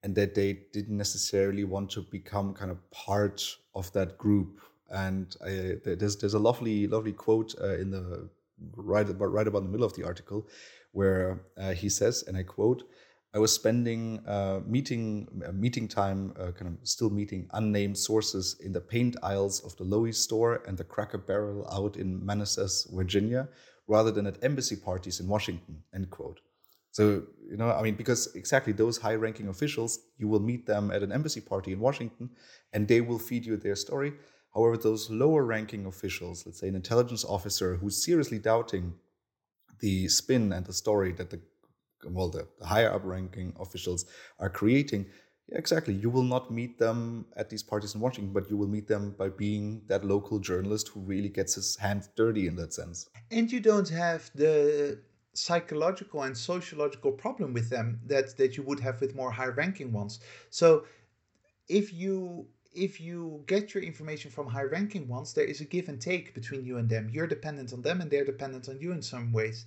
and 0.03 0.15
that 0.15 0.36
they 0.36 0.60
didn't 0.74 0.98
necessarily 0.98 1.63
want 1.63 1.89
to 1.91 2.01
become 2.01 2.53
kind 2.53 2.72
of 2.72 2.89
part 2.91 3.43
of 3.75 3.91
that 3.93 4.17
group. 4.17 4.60
And 4.89 5.36
I, 5.46 5.75
there's 5.84 6.17
there's 6.17 6.34
a 6.34 6.39
lovely 6.39 6.88
lovely 6.88 7.13
quote 7.13 7.55
uh, 7.62 7.75
in 7.77 7.91
the 7.91 8.29
right 8.75 9.10
about 9.10 9.31
right 9.31 9.48
about 9.48 9.63
the 9.63 9.69
middle 9.69 9.86
of 9.86 9.96
the 9.96 10.05
article 10.05 10.48
where 10.91 11.41
uh, 11.58 11.72
he 11.74 11.89
says, 11.89 12.24
and 12.27 12.38
I 12.38 12.43
quote. 12.43 12.84
I 13.34 13.38
was 13.38 13.54
spending 13.54 14.22
uh, 14.28 14.62
meeting 14.66 15.28
uh, 15.48 15.52
meeting 15.52 15.88
time, 15.88 16.34
uh, 16.40 16.52
kind 16.52 16.68
of 16.68 16.88
still 16.88 17.12
meeting 17.12 17.48
unnamed 17.54 17.98
sources 17.98 18.60
in 18.62 18.72
the 18.72 18.82
paint 18.82 19.16
aisles 19.22 19.64
of 19.64 19.76
the 19.78 19.84
Lowe's 19.84 20.18
store 20.18 20.64
and 20.68 20.76
the 20.78 20.84
Cracker 20.84 21.20
Barrel 21.20 21.68
out 21.72 21.96
in 21.96 22.26
Manassas, 22.26 22.88
Virginia, 22.92 23.48
rather 23.88 24.10
than 24.10 24.26
at 24.26 24.44
embassy 24.44 24.76
parties 24.76 25.20
in 25.20 25.28
Washington. 25.28 25.84
End 25.94 26.10
quote. 26.10 26.40
So, 26.92 27.24
you 27.48 27.58
know, 27.58 27.72
I 27.72 27.84
mean, 27.84 27.96
because 27.96 28.34
exactly 28.36 28.74
those 28.74 28.98
high 28.98 29.16
ranking 29.16 29.48
officials, 29.48 30.00
you 30.18 30.28
will 30.28 30.40
meet 30.40 30.66
them 30.66 30.90
at 30.90 31.04
an 31.04 31.12
embassy 31.12 31.42
party 31.42 31.72
in 31.72 31.80
Washington 31.80 32.32
and 32.74 32.88
they 32.88 33.02
will 33.02 33.20
feed 33.20 33.46
you 33.46 33.58
their 33.58 33.76
story. 33.76 34.14
However, 34.56 34.76
those 34.76 35.10
lower 35.10 35.46
ranking 35.46 35.86
officials, 35.86 36.46
let's 36.46 36.60
say 36.60 36.68
an 36.68 36.76
intelligence 36.76 37.24
officer 37.24 37.76
who's 37.76 38.04
seriously 38.04 38.40
doubting 38.40 38.96
the 39.80 40.08
spin 40.08 40.52
and 40.52 40.66
the 40.66 40.74
story 40.74 41.12
that 41.14 41.30
the 41.30 41.40
well, 42.06 42.29
the, 42.29 42.48
the 42.60 42.65
higher 42.65 42.91
up 42.91 43.01
ranking 43.03 43.53
officials 43.60 44.06
are 44.39 44.50
creating, 44.50 45.06
yeah, 45.48 45.58
exactly. 45.58 45.94
You 45.94 46.10
will 46.10 46.24
not 46.24 46.51
meet 46.51 46.77
them 46.77 47.25
at 47.36 47.50
these 47.50 47.63
parties 47.63 47.96
in 47.96 48.01
Washington, 48.01 48.34
but 48.34 48.50
you 48.50 48.58
will 48.58 48.68
meet 48.68 48.88
them 48.88 49.15
by 49.18 49.29
being 49.29 49.82
that 49.88 50.06
local 50.06 50.39
journalist 50.39 50.89
who 50.89 51.00
really 51.01 51.29
gets 51.29 51.56
his 51.56 51.75
hands 51.77 52.10
dirty 52.15 52.48
in 52.48 52.56
that 52.58 52.74
sense. 52.74 53.10
And 53.32 53.51
you 53.51 53.60
don't 53.60 53.89
have 53.89 54.29
the 54.36 55.00
psychological 55.34 56.24
and 56.24 56.38
sociological 56.38 57.12
problem 57.12 57.53
with 57.53 57.70
them 57.70 58.00
that 58.06 58.36
that 58.38 58.58
you 58.58 58.63
would 58.63 58.79
have 58.79 59.00
with 59.00 59.15
more 59.15 59.32
high 59.32 59.46
ranking 59.46 59.91
ones 59.91 60.20
so 60.50 60.84
if 61.70 61.94
you 61.94 62.48
if 62.74 63.01
you 63.01 63.44
get 63.48 63.74
your 63.74 63.84
information 63.84 64.29
from 64.29 64.48
high 64.48 64.63
ranking 64.63 65.08
ones, 65.08 65.34
there 65.34 65.46
is 65.46 65.60
a 65.60 65.65
give 65.65 65.89
and 65.89 66.00
take 66.00 66.34
between 66.34 66.63
you 66.63 66.77
and 66.77 66.88
them. 66.88 67.10
You're 67.12 67.27
dependent 67.27 67.74
on 67.74 67.82
them 67.82 68.00
and 68.00 68.10
they're 68.12 68.25
dependent 68.25 68.70
on 68.70 68.79
you 68.79 68.91
in 68.91 69.01
some 69.01 69.32
ways. 69.32 69.65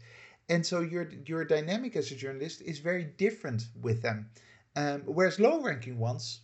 And 0.48 0.64
so 0.66 0.80
your 0.80 1.08
your 1.26 1.44
dynamic 1.44 1.96
as 1.96 2.10
a 2.10 2.16
journalist 2.16 2.62
is 2.62 2.78
very 2.78 3.04
different 3.04 3.66
with 3.80 4.02
them. 4.02 4.30
Um, 4.74 5.02
whereas 5.02 5.38
low 5.38 5.60
ranking 5.60 5.98
ones 5.98 6.40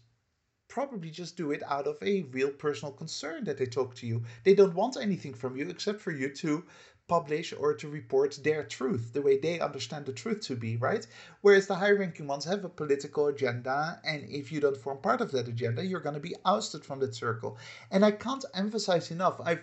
probably 0.68 1.10
just 1.10 1.36
do 1.36 1.50
it 1.50 1.62
out 1.66 1.86
of 1.86 1.96
a 2.02 2.22
real 2.22 2.50
personal 2.50 2.92
concern 2.92 3.44
that 3.44 3.58
they 3.58 3.66
talk 3.66 3.94
to 3.96 4.06
you. 4.06 4.22
They 4.44 4.54
don't 4.54 4.74
want 4.74 4.96
anything 4.96 5.34
from 5.34 5.56
you 5.56 5.68
except 5.68 6.00
for 6.00 6.12
you 6.12 6.28
to 6.34 6.64
publish 7.08 7.54
or 7.58 7.72
to 7.74 7.88
report 7.88 8.38
their 8.44 8.62
truth, 8.62 9.12
the 9.14 9.22
way 9.22 9.38
they 9.38 9.58
understand 9.58 10.04
the 10.04 10.12
truth 10.12 10.40
to 10.42 10.54
be, 10.54 10.76
right? 10.76 11.06
Whereas 11.40 11.66
the 11.66 11.74
high 11.74 11.92
ranking 11.92 12.26
ones 12.26 12.44
have 12.44 12.64
a 12.64 12.68
political 12.68 13.28
agenda, 13.28 13.98
and 14.04 14.28
if 14.28 14.52
you 14.52 14.60
don't 14.60 14.76
form 14.76 14.98
part 14.98 15.22
of 15.22 15.32
that 15.32 15.48
agenda, 15.48 15.84
you're 15.84 16.00
going 16.00 16.14
to 16.14 16.20
be 16.20 16.36
ousted 16.44 16.84
from 16.84 17.00
that 17.00 17.14
circle. 17.14 17.56
And 17.90 18.04
I 18.04 18.10
can't 18.10 18.44
emphasize 18.54 19.10
enough. 19.10 19.40
I've 19.42 19.62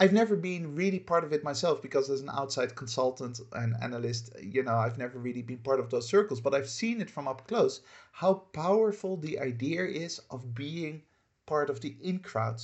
I've 0.00 0.12
never 0.12 0.34
been 0.36 0.74
really 0.74 0.98
part 0.98 1.24
of 1.24 1.32
it 1.32 1.44
myself 1.44 1.80
because 1.80 2.10
as 2.10 2.20
an 2.20 2.28
outside 2.28 2.74
consultant 2.74 3.40
and 3.52 3.76
analyst, 3.80 4.30
you 4.40 4.62
know, 4.62 4.74
I've 4.74 4.98
never 4.98 5.18
really 5.18 5.42
been 5.42 5.58
part 5.58 5.78
of 5.78 5.90
those 5.90 6.08
circles, 6.08 6.40
but 6.40 6.52
I've 6.54 6.68
seen 6.68 7.00
it 7.00 7.10
from 7.10 7.28
up 7.28 7.46
close 7.46 7.80
how 8.12 8.34
powerful 8.52 9.16
the 9.16 9.38
idea 9.38 9.84
is 9.84 10.20
of 10.30 10.54
being 10.54 11.02
part 11.46 11.70
of 11.70 11.80
the 11.80 11.96
in 12.02 12.18
crowd. 12.18 12.60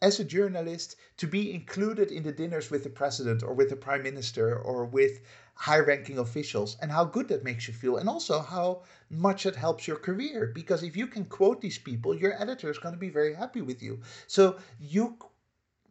As 0.00 0.18
a 0.18 0.24
journalist, 0.24 0.96
to 1.18 1.26
be 1.26 1.52
included 1.52 2.10
in 2.10 2.22
the 2.22 2.32
dinners 2.32 2.70
with 2.70 2.84
the 2.84 2.90
president 2.90 3.42
or 3.42 3.54
with 3.54 3.68
the 3.68 3.76
prime 3.76 4.02
minister 4.02 4.58
or 4.58 4.84
with 4.86 5.20
high 5.54 5.78
ranking 5.78 6.18
officials 6.18 6.76
and 6.80 6.90
how 6.90 7.04
good 7.04 7.28
that 7.28 7.44
makes 7.44 7.68
you 7.68 7.74
feel 7.74 7.98
and 7.98 8.08
also 8.08 8.40
how 8.40 8.82
much 9.10 9.44
it 9.46 9.56
helps 9.56 9.86
your 9.86 9.98
career 9.98 10.50
because 10.54 10.82
if 10.82 10.96
you 10.96 11.06
can 11.06 11.24
quote 11.26 11.60
these 11.60 11.78
people 11.78 12.14
your 12.14 12.40
editor 12.40 12.70
is 12.70 12.78
going 12.78 12.94
to 12.94 12.98
be 12.98 13.10
very 13.10 13.34
happy 13.34 13.60
with 13.60 13.82
you 13.82 14.00
so 14.26 14.56
you 14.80 15.16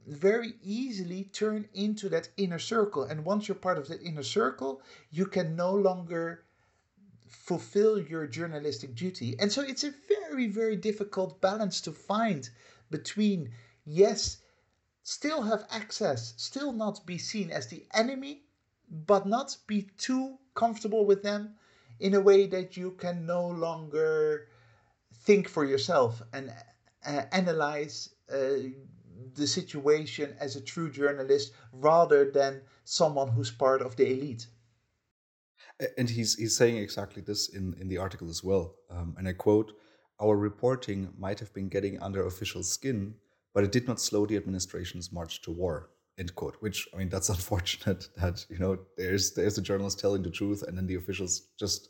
very 0.07 0.53
easily 0.63 1.25
turn 1.25 1.67
into 1.73 2.09
that 2.09 2.29
inner 2.37 2.59
circle. 2.59 3.03
And 3.03 3.25
once 3.25 3.47
you're 3.47 3.55
part 3.55 3.77
of 3.77 3.87
that 3.87 4.01
inner 4.01 4.23
circle, 4.23 4.81
you 5.11 5.25
can 5.25 5.55
no 5.55 5.73
longer 5.73 6.43
fulfill 7.27 7.99
your 7.99 8.27
journalistic 8.27 8.95
duty. 8.95 9.35
And 9.39 9.51
so 9.51 9.61
it's 9.61 9.83
a 9.83 9.93
very, 10.07 10.47
very 10.47 10.75
difficult 10.75 11.41
balance 11.41 11.81
to 11.81 11.91
find 11.91 12.49
between, 12.89 13.51
yes, 13.85 14.37
still 15.03 15.41
have 15.43 15.65
access, 15.71 16.33
still 16.37 16.73
not 16.73 17.05
be 17.05 17.17
seen 17.17 17.51
as 17.51 17.67
the 17.67 17.85
enemy, 17.93 18.43
but 18.89 19.25
not 19.25 19.55
be 19.67 19.87
too 19.97 20.37
comfortable 20.53 21.05
with 21.05 21.23
them 21.23 21.55
in 21.99 22.13
a 22.13 22.21
way 22.21 22.47
that 22.47 22.75
you 22.75 22.91
can 22.91 23.25
no 23.25 23.47
longer 23.47 24.47
think 25.23 25.47
for 25.47 25.63
yourself 25.63 26.21
and 26.33 26.53
uh, 27.05 27.21
analyze 27.31 28.09
uh, 28.33 28.57
the 29.35 29.47
situation 29.47 30.35
as 30.39 30.55
a 30.55 30.61
true 30.61 30.89
journalist 30.89 31.53
rather 31.71 32.29
than 32.31 32.61
someone 32.83 33.29
who's 33.29 33.51
part 33.51 33.81
of 33.81 33.95
the 33.95 34.11
elite. 34.11 34.47
And 35.97 36.09
he's 36.09 36.35
he's 36.35 36.55
saying 36.55 36.77
exactly 36.77 37.21
this 37.21 37.49
in 37.49 37.75
in 37.79 37.87
the 37.87 37.97
article 37.97 38.29
as 38.29 38.43
well. 38.43 38.75
Um, 38.89 39.15
and 39.17 39.27
I 39.27 39.33
quote: 39.33 39.73
"Our 40.19 40.37
reporting 40.37 41.13
might 41.17 41.39
have 41.39 41.53
been 41.53 41.69
getting 41.69 42.01
under 42.01 42.25
official 42.25 42.63
skin, 42.63 43.15
but 43.53 43.63
it 43.63 43.71
did 43.71 43.87
not 43.87 43.99
slow 43.99 44.25
the 44.25 44.37
administration's 44.37 45.11
march 45.11 45.41
to 45.43 45.51
war." 45.51 45.89
End 46.17 46.35
quote. 46.35 46.57
Which 46.59 46.87
I 46.93 46.97
mean, 46.97 47.09
that's 47.09 47.29
unfortunate 47.37 48.09
that 48.17 48.45
you 48.49 48.59
know 48.59 48.77
there's 48.97 49.33
there's 49.33 49.55
the 49.55 49.61
journalist 49.61 49.99
telling 49.99 50.23
the 50.23 50.29
truth, 50.29 50.63
and 50.67 50.77
then 50.77 50.87
the 50.87 50.95
officials 50.95 51.49
just 51.59 51.89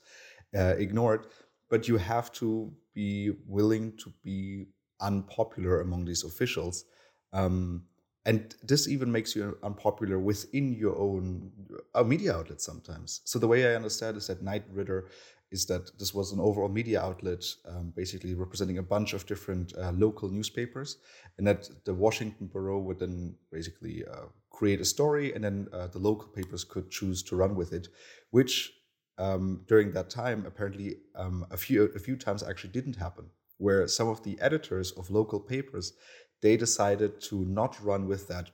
uh, 0.55 0.75
ignore 0.77 1.15
it. 1.15 1.25
But 1.69 1.87
you 1.87 1.97
have 1.97 2.31
to 2.33 2.71
be 2.93 3.31
willing 3.47 3.97
to 4.03 4.13
be 4.23 4.67
unpopular 5.01 5.81
among 5.81 6.05
these 6.05 6.23
officials 6.23 6.85
um, 7.33 7.83
and 8.25 8.55
this 8.61 8.87
even 8.87 9.11
makes 9.11 9.35
you 9.35 9.57
unpopular 9.63 10.19
within 10.19 10.73
your 10.73 10.95
own 10.95 11.51
uh, 11.95 12.03
media 12.03 12.35
outlet 12.35 12.61
sometimes. 12.61 13.21
So 13.25 13.39
the 13.39 13.47
way 13.47 13.65
I 13.65 13.75
understand 13.75 14.17
is 14.17 14.27
that 14.27 14.43
Knight 14.43 14.63
Ridder 14.71 15.09
is 15.51 15.65
that 15.65 15.97
this 15.99 16.13
was 16.13 16.31
an 16.31 16.39
overall 16.39 16.69
media 16.69 17.01
outlet, 17.01 17.43
um, 17.67 17.91
basically 17.95 18.35
representing 18.35 18.77
a 18.77 18.83
bunch 18.83 19.13
of 19.13 19.25
different 19.25 19.73
uh, 19.77 19.91
local 19.91 20.29
newspapers, 20.29 20.97
and 21.37 21.45
that 21.45 21.69
the 21.83 21.93
Washington 21.93 22.47
bureau 22.47 22.79
would 22.79 22.99
then 22.99 23.35
basically 23.51 24.05
uh, 24.05 24.27
create 24.49 24.79
a 24.79 24.85
story, 24.85 25.33
and 25.33 25.43
then 25.43 25.67
uh, 25.73 25.87
the 25.87 25.99
local 25.99 26.27
papers 26.27 26.63
could 26.63 26.89
choose 26.89 27.21
to 27.23 27.35
run 27.35 27.55
with 27.55 27.73
it, 27.73 27.89
which 28.29 28.71
um, 29.17 29.61
during 29.67 29.91
that 29.91 30.09
time 30.09 30.45
apparently 30.45 30.97
um, 31.15 31.45
a 31.51 31.57
few 31.57 31.83
a 31.95 31.99
few 31.99 32.15
times 32.15 32.43
actually 32.43 32.71
didn't 32.71 32.95
happen, 32.95 33.25
where 33.57 33.87
some 33.87 34.07
of 34.07 34.23
the 34.23 34.39
editors 34.39 34.91
of 34.91 35.09
local 35.09 35.39
papers 35.39 35.93
they 36.41 36.57
decided 36.57 37.21
to 37.21 37.45
not 37.45 37.77
run 37.83 38.07
with 38.07 38.27
that 38.27 38.51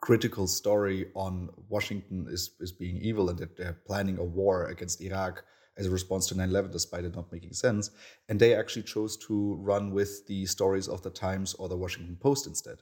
critical 0.00 0.46
story 0.46 1.06
on 1.14 1.48
Washington 1.68 2.26
is, 2.28 2.50
is 2.60 2.72
being 2.72 2.98
evil 2.98 3.30
and 3.30 3.38
that 3.38 3.56
they're 3.56 3.78
planning 3.86 4.18
a 4.18 4.24
war 4.24 4.66
against 4.66 5.00
Iraq 5.00 5.44
as 5.78 5.86
a 5.86 5.90
response 5.90 6.26
to 6.26 6.36
9 6.36 6.48
11, 6.48 6.70
despite 6.70 7.04
it 7.04 7.14
not 7.14 7.32
making 7.32 7.52
sense. 7.52 7.90
And 8.28 8.38
they 8.38 8.54
actually 8.54 8.82
chose 8.82 9.16
to 9.28 9.54
run 9.60 9.92
with 9.92 10.26
the 10.26 10.44
stories 10.46 10.88
of 10.88 11.02
the 11.02 11.10
Times 11.10 11.54
or 11.54 11.68
the 11.68 11.76
Washington 11.76 12.16
Post 12.20 12.46
instead. 12.46 12.78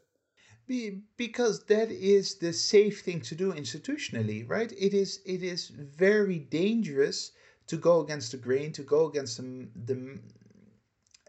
Be, 0.66 1.02
because 1.16 1.64
that 1.66 1.90
is 1.90 2.36
the 2.38 2.52
safe 2.52 3.02
thing 3.02 3.20
to 3.22 3.34
do 3.34 3.52
institutionally, 3.52 4.48
right? 4.48 4.72
It 4.72 4.94
is 4.94 5.20
it 5.26 5.42
is 5.42 5.68
very 5.68 6.38
dangerous 6.38 7.32
to 7.66 7.76
go 7.76 8.00
against 8.00 8.32
the 8.32 8.38
grain, 8.38 8.72
to 8.72 8.82
go 8.82 9.08
against 9.08 9.36
the, 9.36 9.68
the, 9.84 10.18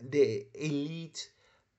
the 0.10 0.48
elite 0.56 1.30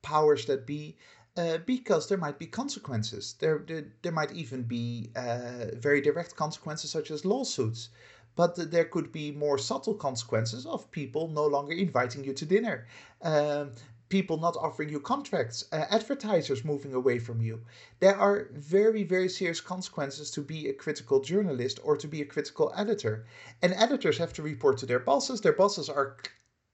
powers 0.03 0.45
that 0.47 0.67
be 0.67 0.97
uh, 1.37 1.59
because 1.65 2.09
there 2.09 2.19
might 2.19 2.39
be 2.39 2.47
consequences. 2.47 3.35
There, 3.39 3.65
there, 3.67 3.87
there 4.03 4.13
might 4.13 4.33
even 4.33 4.63
be 4.63 5.11
uh, 5.17 5.67
very 5.75 6.01
direct 6.01 6.37
consequences, 6.37 6.91
such 6.91 7.11
as 7.11 7.25
lawsuits. 7.25 7.89
But 8.35 8.71
there 8.71 8.87
could 8.87 9.13
be 9.13 9.31
more 9.31 9.59
subtle 9.59 9.95
consequences 9.95 10.65
of 10.65 10.91
people 10.91 11.29
no 11.29 11.47
longer 11.47 11.73
inviting 11.73 12.25
you 12.25 12.33
to 12.33 12.47
dinner, 12.47 12.87
um, 13.21 13.73
people 14.09 14.39
not 14.39 14.57
offering 14.57 14.89
you 14.89 15.01
contracts, 15.01 15.67
uh, 15.71 15.85
advertisers 15.91 16.65
moving 16.65 16.95
away 16.95 17.19
from 17.19 17.43
you. 17.43 17.61
There 18.01 18.17
are 18.17 18.49
very, 18.53 19.03
very 19.03 19.29
serious 19.29 19.61
consequences 19.61 20.31
to 20.31 20.41
be 20.41 20.69
a 20.69 20.75
critical 20.75 21.21
journalist 21.21 21.79
or 21.83 21.97
to 21.99 22.09
be 22.09 22.23
a 22.23 22.27
critical 22.27 22.73
editor. 22.75 23.27
And 23.61 23.75
editors 23.75 24.17
have 24.17 24.33
to 24.35 24.43
report 24.43 24.79
to 24.79 24.87
their 24.87 25.01
bosses. 25.01 25.43
Their 25.43 25.53
bosses 25.53 25.91
are 25.91 26.17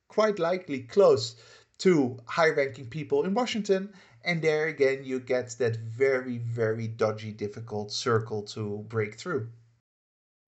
quite 0.08 0.38
likely 0.38 0.80
close 0.80 1.36
to 1.78 2.18
high 2.26 2.50
ranking 2.50 2.86
people 2.86 3.24
in 3.24 3.34
Washington. 3.34 3.92
And 4.24 4.42
there 4.42 4.66
again, 4.66 5.04
you 5.04 5.20
get 5.20 5.50
that 5.58 5.76
very, 5.76 6.38
very 6.38 6.88
dodgy, 6.88 7.32
difficult 7.32 7.92
circle 7.92 8.42
to 8.54 8.84
break 8.88 9.14
through. 9.14 9.48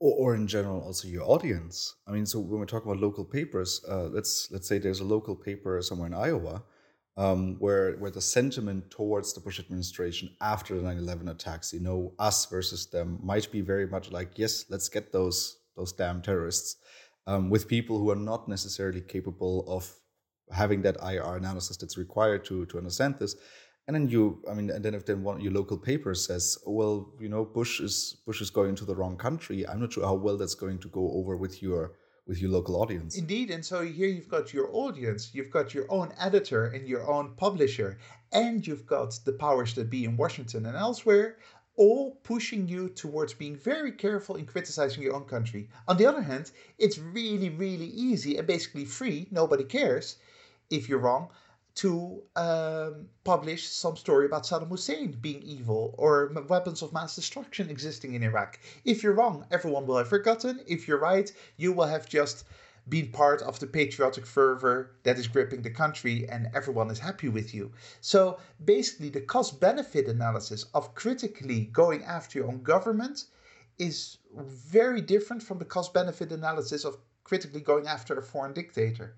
Or, 0.01 0.15
or 0.15 0.35
in 0.35 0.47
general, 0.47 0.81
also 0.81 1.09
your 1.09 1.25
audience. 1.25 1.95
I 2.07 2.11
mean, 2.13 2.27
so 2.27 2.41
when 2.41 2.61
we 2.61 2.67
talk 2.67 2.85
about 2.85 2.99
local 2.99 3.25
papers, 3.25 3.81
uh, 3.89 4.05
let's 4.05 4.51
let's 4.51 4.67
say 4.67 4.79
there's 4.79 5.01
a 5.01 5.05
local 5.05 5.37
paper 5.37 5.81
somewhere 5.83 6.09
in 6.09 6.15
Iowa 6.15 6.63
um, 7.17 7.57
where 7.59 7.97
where 7.97 8.11
the 8.11 8.21
sentiment 8.21 8.91
towards 8.91 9.35
the 9.35 9.41
Bush 9.41 9.61
administration 9.61 10.31
after 10.41 10.75
the 10.75 10.83
9/11 10.83 11.31
attacks, 11.31 11.73
you 11.73 11.81
know, 11.81 12.15
us 12.19 12.47
versus 12.47 12.87
them, 12.87 13.19
might 13.23 13.51
be 13.53 13.61
very 13.61 13.87
much 13.87 14.11
like, 14.11 14.39
yes, 14.39 14.65
let's 14.71 14.89
get 14.89 15.13
those 15.13 15.59
those 15.77 15.93
damn 15.93 16.23
terrorists, 16.23 16.77
um, 17.27 17.51
with 17.51 17.69
people 17.69 17.99
who 17.99 18.11
are 18.11 18.17
not 18.17 18.49
necessarily 18.49 19.03
capable 19.03 19.65
of 19.69 20.00
having 20.52 20.83
that 20.83 20.97
IR 21.02 21.37
analysis 21.37 21.76
that's 21.76 21.97
required 21.97 22.45
to 22.47 22.66
to 22.66 22.78
understand 22.78 23.16
this. 23.19 23.37
And 23.87 23.95
then 23.97 24.09
you, 24.09 24.42
I 24.49 24.54
mean, 24.54 24.71
and 24.71 24.85
then 24.85 24.95
if 24.95 25.04
then 25.07 25.23
one 25.23 25.40
your 25.40 25.52
local 25.52 25.76
paper 25.76 26.14
says, 26.14 26.59
well, 26.66 27.12
you 27.19 27.28
know, 27.28 27.45
Bush 27.45 27.80
is 27.80 28.19
Bush 28.26 28.40
is 28.40 28.50
going 28.50 28.76
to 28.76 28.85
the 28.85 28.95
wrong 28.95 29.16
country. 29.16 29.66
I'm 29.66 29.80
not 29.80 29.92
sure 29.92 30.04
how 30.04 30.14
well 30.14 30.37
that's 30.37 30.54
going 30.54 30.78
to 30.78 30.88
go 30.88 31.11
over 31.12 31.37
with 31.37 31.62
your 31.62 31.95
with 32.26 32.40
your 32.40 32.50
local 32.50 32.80
audience. 32.80 33.19
Indeed, 33.19 33.50
and 33.50 33.64
so 33.64 33.85
here 33.85 34.09
you've 34.09 34.28
got 34.28 34.54
your 34.54 34.69
audience, 34.73 35.35
you've 35.35 35.50
got 35.50 35.75
your 35.75 35.87
own 35.90 36.12
editor 36.21 36.66
and 36.66 36.87
your 36.87 37.11
own 37.11 37.35
publisher, 37.37 37.99
and 38.30 38.64
you've 38.64 38.87
got 38.87 39.19
the 39.25 39.33
powers 39.33 39.75
that 39.75 39.90
be 39.90 40.04
in 40.04 40.16
Washington 40.16 40.66
and 40.66 40.76
elsewhere, 40.76 41.38
all 41.76 42.21
pushing 42.23 42.69
you 42.69 42.90
towards 42.90 43.35
being 43.35 43.57
very 43.57 43.90
careful 43.90 44.37
in 44.37 44.47
criticizing 44.47 45.02
your 45.02 45.16
own 45.16 45.25
country. 45.25 45.69
On 45.88 45.97
the 45.97 46.07
other 46.07 46.23
hand, 46.23 46.52
it's 46.78 46.99
really, 46.99 47.50
really 47.50 47.87
easy 47.87 48.37
and 48.37 48.47
basically 48.47 48.85
free, 48.85 49.26
nobody 49.33 49.64
cares 49.64 50.19
if 50.71 50.89
you're 50.89 50.99
wrong, 50.99 51.31
to 51.75 52.23
um, 52.37 53.09
publish 53.25 53.69
some 53.69 53.97
story 53.97 54.27
about 54.27 54.45
Saddam 54.45 54.69
Hussein 54.69 55.12
being 55.21 55.43
evil 55.43 55.95
or 55.97 56.33
weapons 56.49 56.83
of 56.83 56.93
mass 56.93 57.15
destruction 57.15 57.71
existing 57.71 58.15
in 58.15 58.23
Iraq. 58.23 58.59
If 58.85 59.03
you're 59.03 59.15
wrong, 59.15 59.47
everyone 59.50 59.87
will 59.87 59.99
have 59.99 60.09
forgotten. 60.09 60.61
If 60.67 60.89
you're 60.89 60.99
right, 60.99 61.33
you 61.57 61.73
will 61.73 61.87
have 61.87 62.09
just 62.09 62.45
been 62.89 63.12
part 63.12 63.41
of 63.43 63.61
the 63.61 63.67
patriotic 63.67 64.27
fervor 64.27 64.97
that 65.05 65.17
is 65.17 65.29
gripping 65.29 65.62
the 65.62 65.71
country 65.71 66.29
and 66.29 66.50
everyone 66.55 66.91
is 66.91 66.99
happy 66.99 67.29
with 67.29 67.55
you. 67.55 67.73
So 68.00 68.39
basically, 68.65 69.11
the 69.11 69.21
cost 69.21 69.61
benefit 69.61 70.09
analysis 70.09 70.65
of 70.75 70.95
critically 70.95 71.67
going 71.67 72.03
after 72.05 72.41
your 72.41 72.49
own 72.49 72.62
government 72.62 73.25
is 73.79 74.19
very 74.37 75.00
different 75.00 75.43
from 75.43 75.59
the 75.59 75.65
cost 75.65 75.95
benefit 75.95 76.33
analysis 76.33 76.85
of 76.85 76.99
critically 77.25 77.61
going 77.61 77.87
after 77.87 78.19
a 78.19 78.23
foreign 78.23 78.53
dictator 78.53 79.15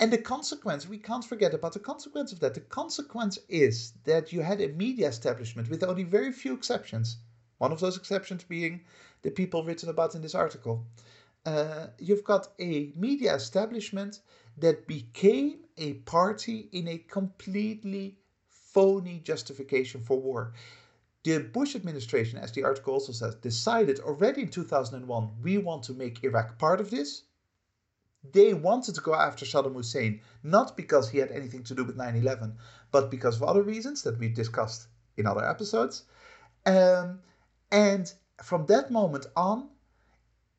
And 0.00 0.12
the 0.12 0.18
consequence, 0.18 0.88
we 0.88 0.98
can't 0.98 1.24
forget 1.24 1.54
about 1.54 1.72
the 1.72 1.80
consequence 1.80 2.32
of 2.32 2.38
that. 2.40 2.54
The 2.54 2.60
consequence 2.60 3.38
is 3.48 3.94
that 4.04 4.32
you 4.32 4.42
had 4.42 4.60
a 4.60 4.68
media 4.68 5.08
establishment 5.08 5.68
with 5.68 5.82
only 5.82 6.04
very 6.04 6.30
few 6.30 6.54
exceptions. 6.54 7.18
One 7.58 7.72
of 7.72 7.80
those 7.80 7.96
exceptions 7.96 8.44
being 8.44 8.84
the 9.22 9.30
people 9.30 9.64
written 9.64 9.88
about 9.88 10.14
in 10.14 10.22
this 10.22 10.36
article. 10.36 10.86
Uh, 11.44 11.88
you've 11.98 12.22
got 12.22 12.48
a 12.60 12.92
media 12.94 13.34
establishment 13.34 14.20
that 14.56 14.86
became 14.86 15.64
a 15.76 15.94
party 15.94 16.68
in 16.72 16.86
a 16.88 16.98
completely 16.98 18.18
phony 18.46 19.18
justification 19.18 20.00
for 20.00 20.20
war. 20.20 20.52
The 21.24 21.40
Bush 21.40 21.74
administration, 21.74 22.38
as 22.38 22.52
the 22.52 22.62
article 22.62 22.94
also 22.94 23.12
says, 23.12 23.34
decided 23.36 23.98
already 24.00 24.42
in 24.42 24.48
2001 24.48 25.30
we 25.42 25.58
want 25.58 25.82
to 25.84 25.92
make 25.94 26.22
Iraq 26.22 26.58
part 26.58 26.80
of 26.80 26.90
this. 26.90 27.24
They 28.24 28.52
wanted 28.52 28.94
to 28.96 29.00
go 29.00 29.14
after 29.14 29.44
Saddam 29.46 29.74
Hussein, 29.74 30.20
not 30.42 30.76
because 30.76 31.08
he 31.08 31.18
had 31.18 31.30
anything 31.30 31.62
to 31.64 31.74
do 31.74 31.84
with 31.84 31.96
9 31.96 32.16
11, 32.16 32.58
but 32.90 33.10
because 33.10 33.36
of 33.36 33.44
other 33.44 33.62
reasons 33.62 34.02
that 34.02 34.18
we've 34.18 34.34
discussed 34.34 34.88
in 35.16 35.26
other 35.26 35.44
episodes. 35.44 36.02
Um, 36.66 37.20
and 37.70 38.12
from 38.42 38.66
that 38.66 38.90
moment 38.90 39.26
on, 39.36 39.68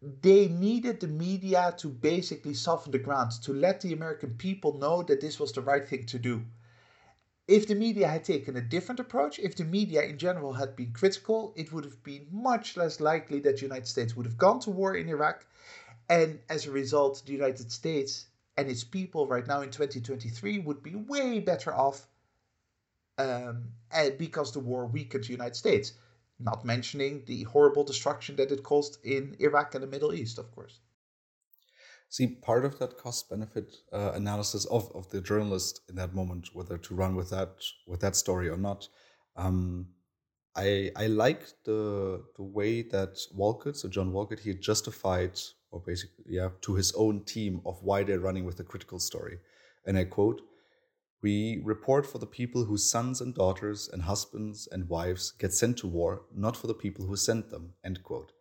they 0.01 0.48
needed 0.48 1.01
the 1.01 1.08
media 1.08 1.74
to 1.78 1.89
basically 1.89 2.54
soften 2.54 2.92
the 2.92 3.00
ground, 3.00 3.32
to 3.44 3.54
let 3.54 3.82
the 3.82 3.94
American 3.94 4.36
people 4.36 4.78
know 4.78 5.04
that 5.04 5.20
this 5.20 5.39
was 5.39 5.51
the 5.51 5.62
right 5.62 5.88
thing 5.88 6.06
to 6.06 6.20
do. 6.20 6.46
If 7.50 7.68
the 7.68 7.75
media 7.75 8.08
had 8.08 8.24
taken 8.24 8.56
a 8.56 8.62
different 8.62 9.00
approach, 9.00 9.39
if 9.39 9.56
the 9.56 9.66
media 9.66 10.04
in 10.04 10.18
general 10.18 10.54
had 10.54 10.75
been 10.75 10.94
critical, 10.94 11.54
it 11.58 11.74
would 11.74 11.84
have 11.84 12.04
been 12.04 12.28
much 12.32 12.78
less 12.78 13.00
likely 13.00 13.39
that 13.42 13.58
the 13.58 13.63
United 13.63 13.88
States 13.88 14.16
would 14.16 14.25
have 14.25 14.38
gone 14.38 14.60
to 14.62 14.70
war 14.70 14.96
in 14.96 15.10
Iraq. 15.10 15.46
And 16.10 16.39
as 16.50 16.66
a 16.66 16.72
result, 16.72 17.24
the 17.25 17.34
United 17.34 17.72
States 17.72 18.25
and 18.58 18.70
its 18.70 18.84
people 18.84 19.28
right 19.28 19.48
now 19.48 19.62
in 19.62 19.70
2023 19.70 20.60
would 20.60 20.84
be 20.84 20.96
way 20.96 21.39
better 21.39 21.74
off 21.74 22.08
um, 23.18 23.70
because 24.18 24.51
the 24.51 24.60
war 24.60 24.88
weakened 24.88 25.25
the 25.25 25.32
United 25.32 25.56
States. 25.56 25.94
Not 26.39 26.66
mentioning 26.66 27.24
the 27.25 27.44
horrible 27.44 27.84
destruction 27.84 28.36
that 28.38 28.51
it 28.51 28.63
caused 28.63 28.98
in 29.06 29.36
Iraq 29.39 29.75
and 29.75 29.84
the 29.84 29.88
Middle 29.88 30.13
East, 30.13 30.39
of 30.39 30.51
course. 30.51 30.80
See, 32.08 32.28
part 32.28 32.66
of 32.66 32.80
that 32.80 32.98
cost 32.98 33.30
benefit 33.30 33.75
uh, 33.94 34.13
analysis 34.16 34.66
of, 34.66 34.92
of 34.96 35.10
the 35.10 35.22
journalist 35.22 35.82
in 35.89 35.96
that 35.96 36.16
moment, 36.16 36.50
whether 36.54 36.78
to 36.78 36.96
run 36.96 37.16
with 37.16 37.30
that 37.30 37.62
with 37.86 38.00
that 38.00 38.16
story 38.16 38.50
or 38.50 38.58
not, 38.58 38.88
um, 39.36 39.89
I 40.56 40.92
I 40.96 41.08
like 41.08 41.44
the 41.66 42.24
the 42.36 42.44
way 42.44 42.82
that 42.82 43.20
Walcott, 43.34 43.78
so 43.78 43.89
John 43.89 44.12
Walcott, 44.12 44.39
he 44.39 44.54
justified 44.56 45.39
or 45.72 45.80
basically 45.80 46.26
yeah 46.28 46.50
to 46.62 46.76
his 46.76 46.92
own 46.94 47.24
team 47.24 47.62
of 47.66 47.82
why 47.82 48.04
they're 48.04 48.20
running 48.20 48.46
with 48.46 48.60
a 48.60 48.64
critical 48.64 49.00
story, 49.00 49.40
and 49.86 49.98
I 49.98 50.06
quote. 50.06 50.42
We 51.22 51.62
report 51.66 52.06
for 52.06 52.18
the 52.18 52.26
people 52.26 52.64
whose 52.64 52.90
sons 52.90 53.20
and 53.20 53.36
daughters 53.36 53.90
and 53.92 54.04
husbands 54.04 54.70
and 54.72 54.88
wives 54.88 55.32
get 55.32 55.54
sent 55.54 55.78
to 55.80 55.88
war, 55.88 56.22
not 56.34 56.56
for 56.56 56.68
the 56.68 56.74
people 56.74 57.06
who 57.06 57.18
sent 57.18 57.50
them. 57.50 57.74
End 57.84 58.02
quote. 58.04 58.32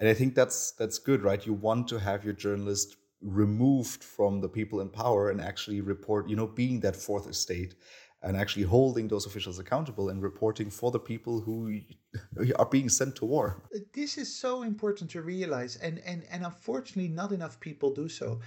And 0.00 0.08
I 0.08 0.14
think 0.14 0.34
that's 0.34 0.72
that's 0.72 0.98
good, 0.98 1.22
right? 1.22 1.46
You 1.46 1.52
want 1.52 1.86
to 1.88 2.00
have 2.00 2.24
your 2.24 2.34
journalist 2.34 2.96
removed 3.22 4.04
from 4.04 4.40
the 4.40 4.48
people 4.48 4.80
in 4.80 4.88
power 4.88 5.30
and 5.30 5.40
actually 5.40 5.80
report, 5.80 6.28
you 6.28 6.36
know, 6.36 6.46
being 6.46 6.80
that 6.80 6.96
fourth 6.96 7.28
estate 7.28 7.74
and 8.26 8.36
actually 8.36 8.64
holding 8.64 9.06
those 9.06 9.24
officials 9.24 9.58
accountable 9.60 10.08
and 10.08 10.20
reporting 10.20 10.68
for 10.68 10.90
the 10.90 10.98
people 10.98 11.40
who 11.40 11.80
are 12.58 12.66
being 12.66 12.88
sent 12.88 13.14
to 13.16 13.24
war. 13.24 13.62
This 13.92 14.18
is 14.18 14.34
so 14.34 14.62
important 14.62 15.10
to 15.12 15.22
realize, 15.22 15.76
and, 15.76 16.00
and, 16.00 16.24
and 16.28 16.44
unfortunately, 16.44 17.08
not 17.08 17.30
enough 17.30 17.60
people 17.60 17.94
do 17.94 18.08
so. 18.08 18.40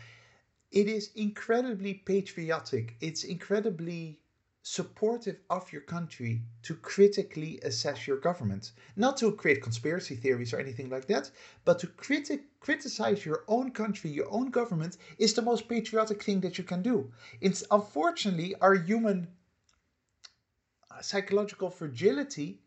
It 0.71 0.87
is 0.87 1.11
incredibly 1.15 1.93
patriotic, 1.93 2.97
it's 2.99 3.23
incredibly 3.23 4.19
supportive 4.61 5.37
of 5.49 5.71
your 5.71 5.81
country 5.81 6.41
to 6.61 6.75
critically 6.75 7.59
assess 7.63 8.05
your 8.05 8.17
government. 8.17 8.73
Not 8.97 9.15
to 9.17 9.31
create 9.31 9.63
conspiracy 9.63 10.15
theories 10.15 10.53
or 10.53 10.59
anything 10.59 10.89
like 10.89 11.07
that, 11.07 11.31
but 11.63 11.79
to 11.79 11.87
criti- 11.87 12.41
criticize 12.59 13.25
your 13.25 13.45
own 13.47 13.71
country, 13.71 14.11
your 14.11 14.29
own 14.29 14.51
government, 14.51 14.97
is 15.17 15.33
the 15.33 15.41
most 15.41 15.69
patriotic 15.69 16.21
thing 16.21 16.41
that 16.41 16.57
you 16.57 16.65
can 16.65 16.81
do. 16.81 17.09
It's 17.39 17.63
unfortunately 17.71 18.55
our 18.61 18.75
human 18.75 19.29
psychological 21.01 21.69
fragility 21.69 22.59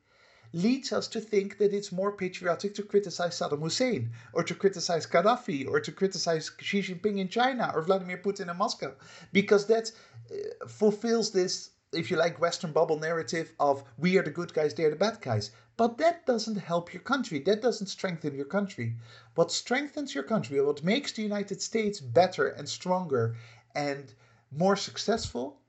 leads 0.53 0.93
us 0.93 1.09
to 1.09 1.21
think 1.21 1.59
that 1.59 1.73
it's 1.73 1.93
more 1.93 2.13
patriotic 2.13 2.75
to 2.75 2.83
criticize 2.83 3.39
Saddam 3.39 3.61
Hussein 3.61 4.11
or 4.35 4.43
to 4.43 4.55
criticize 4.55 5.07
Gaddafi 5.07 5.67
or 5.67 5.81
to 5.81 5.93
criticize 5.93 6.51
Xi 6.61 6.81
Jinping 6.81 7.19
in 7.19 7.29
China 7.29 7.73
or 7.75 7.83
Vladimir 7.83 8.19
Putin 8.19 8.51
in 8.51 8.57
Moscow 8.57 8.95
because 9.33 9.67
that 9.67 9.91
uh, 10.31 10.67
fulfills 10.67 11.31
this 11.31 11.71
if 11.93 12.11
you 12.11 12.17
like, 12.17 12.41
Western 12.41 12.73
bubble 12.73 12.99
narrative 12.99 13.53
of 13.61 13.85
we 13.99 14.17
are 14.17 14.23
the 14.23 14.31
good 14.31 14.55
guys, 14.55 14.73
they're 14.73 14.89
the 14.89 14.97
bad 14.97 15.21
guys. 15.21 15.51
But 15.77 15.99
that 15.99 16.25
doesn't 16.25 16.57
help 16.57 16.93
your 16.93 17.03
country. 17.03 17.39
That 17.41 17.61
doesn't 17.61 17.89
strengthen 17.89 18.35
your 18.35 18.47
country. 18.47 18.97
What 19.35 19.53
strengthens 19.53 20.15
your 20.15 20.25
country, 20.25 20.61
what 20.63 20.83
makes 20.83 21.13
the 21.13 21.23
United 21.23 21.61
States 21.61 22.01
better 22.01 22.49
and 22.49 22.69
stronger 22.69 23.37
and 23.75 24.15
more 24.51 24.77
successful, 24.77 25.61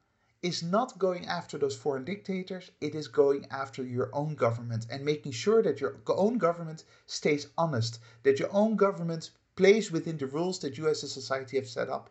is 0.44 0.62
not 0.62 1.00
going 1.00 1.26
after 1.26 1.58
those 1.58 1.76
foreign 1.76 2.04
dictators. 2.04 2.70
It 2.82 2.94
is 2.94 3.08
going 3.08 3.48
after 3.50 3.84
your 3.84 4.10
own 4.14 4.36
government 4.36 4.86
and 4.92 5.04
making 5.04 5.32
sure 5.32 5.64
that 5.64 5.80
your 5.80 5.96
own 6.08 6.38
government 6.38 6.84
stays 7.08 7.48
honest, 7.58 8.00
that 8.24 8.40
your 8.40 8.54
own 8.54 8.76
government 8.76 9.32
plays 9.56 9.92
within 9.92 10.18
the 10.18 10.28
rules 10.28 10.60
that 10.60 10.78
you 10.78 10.88
as 10.88 11.04
a 11.04 11.08
society 11.08 11.58
have 11.58 11.68
set 11.68 11.90
up. 11.90 12.10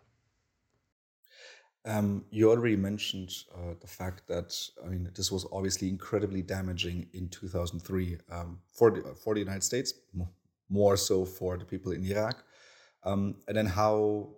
Um, 1.84 2.24
you 2.30 2.48
already 2.48 2.76
mentioned 2.76 3.32
uh, 3.54 3.74
the 3.80 3.88
fact 3.88 4.28
that 4.28 4.56
I 4.84 4.88
mean 4.88 5.10
this 5.14 5.32
was 5.32 5.44
obviously 5.52 5.88
incredibly 5.88 6.40
damaging 6.40 7.08
in 7.12 7.28
2003 7.28 8.18
um, 8.30 8.60
for 8.70 8.92
the 8.92 9.14
for 9.16 9.34
the 9.34 9.40
United 9.40 9.64
States, 9.64 9.92
more 10.68 10.96
so 10.96 11.24
for 11.24 11.58
the 11.58 11.64
people 11.64 11.90
in 11.90 12.04
Iraq, 12.04 12.44
um, 13.02 13.34
and 13.48 13.56
then 13.56 13.66
how 13.66 14.28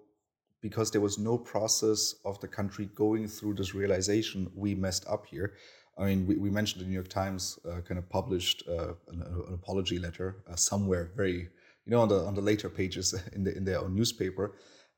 because 0.64 0.90
there 0.90 1.02
was 1.02 1.18
no 1.18 1.36
process 1.36 2.14
of 2.24 2.40
the 2.40 2.48
country 2.48 2.86
going 2.94 3.28
through 3.28 3.52
this 3.52 3.74
realization 3.74 4.50
we 4.56 4.74
messed 4.74 5.04
up 5.06 5.26
here. 5.26 5.52
I 5.98 6.06
mean, 6.06 6.26
we, 6.26 6.36
we 6.36 6.48
mentioned 6.48 6.80
the 6.82 6.88
New 6.88 6.94
York 6.94 7.08
Times 7.08 7.58
uh, 7.70 7.82
kind 7.86 7.98
of 7.98 8.08
published 8.08 8.64
uh, 8.66 8.94
an, 9.12 9.18
an, 9.20 9.52
apology 9.52 9.98
letter 9.98 10.28
uh, 10.50 10.56
somewhere 10.56 11.10
very 11.14 11.38
you 11.84 11.90
know 11.92 12.00
on 12.00 12.08
the 12.08 12.20
on 12.28 12.34
the 12.34 12.40
later 12.40 12.70
pages 12.70 13.06
in 13.34 13.44
the 13.44 13.54
in 13.54 13.64
their 13.66 13.80
own 13.80 13.94
newspaper. 13.94 14.46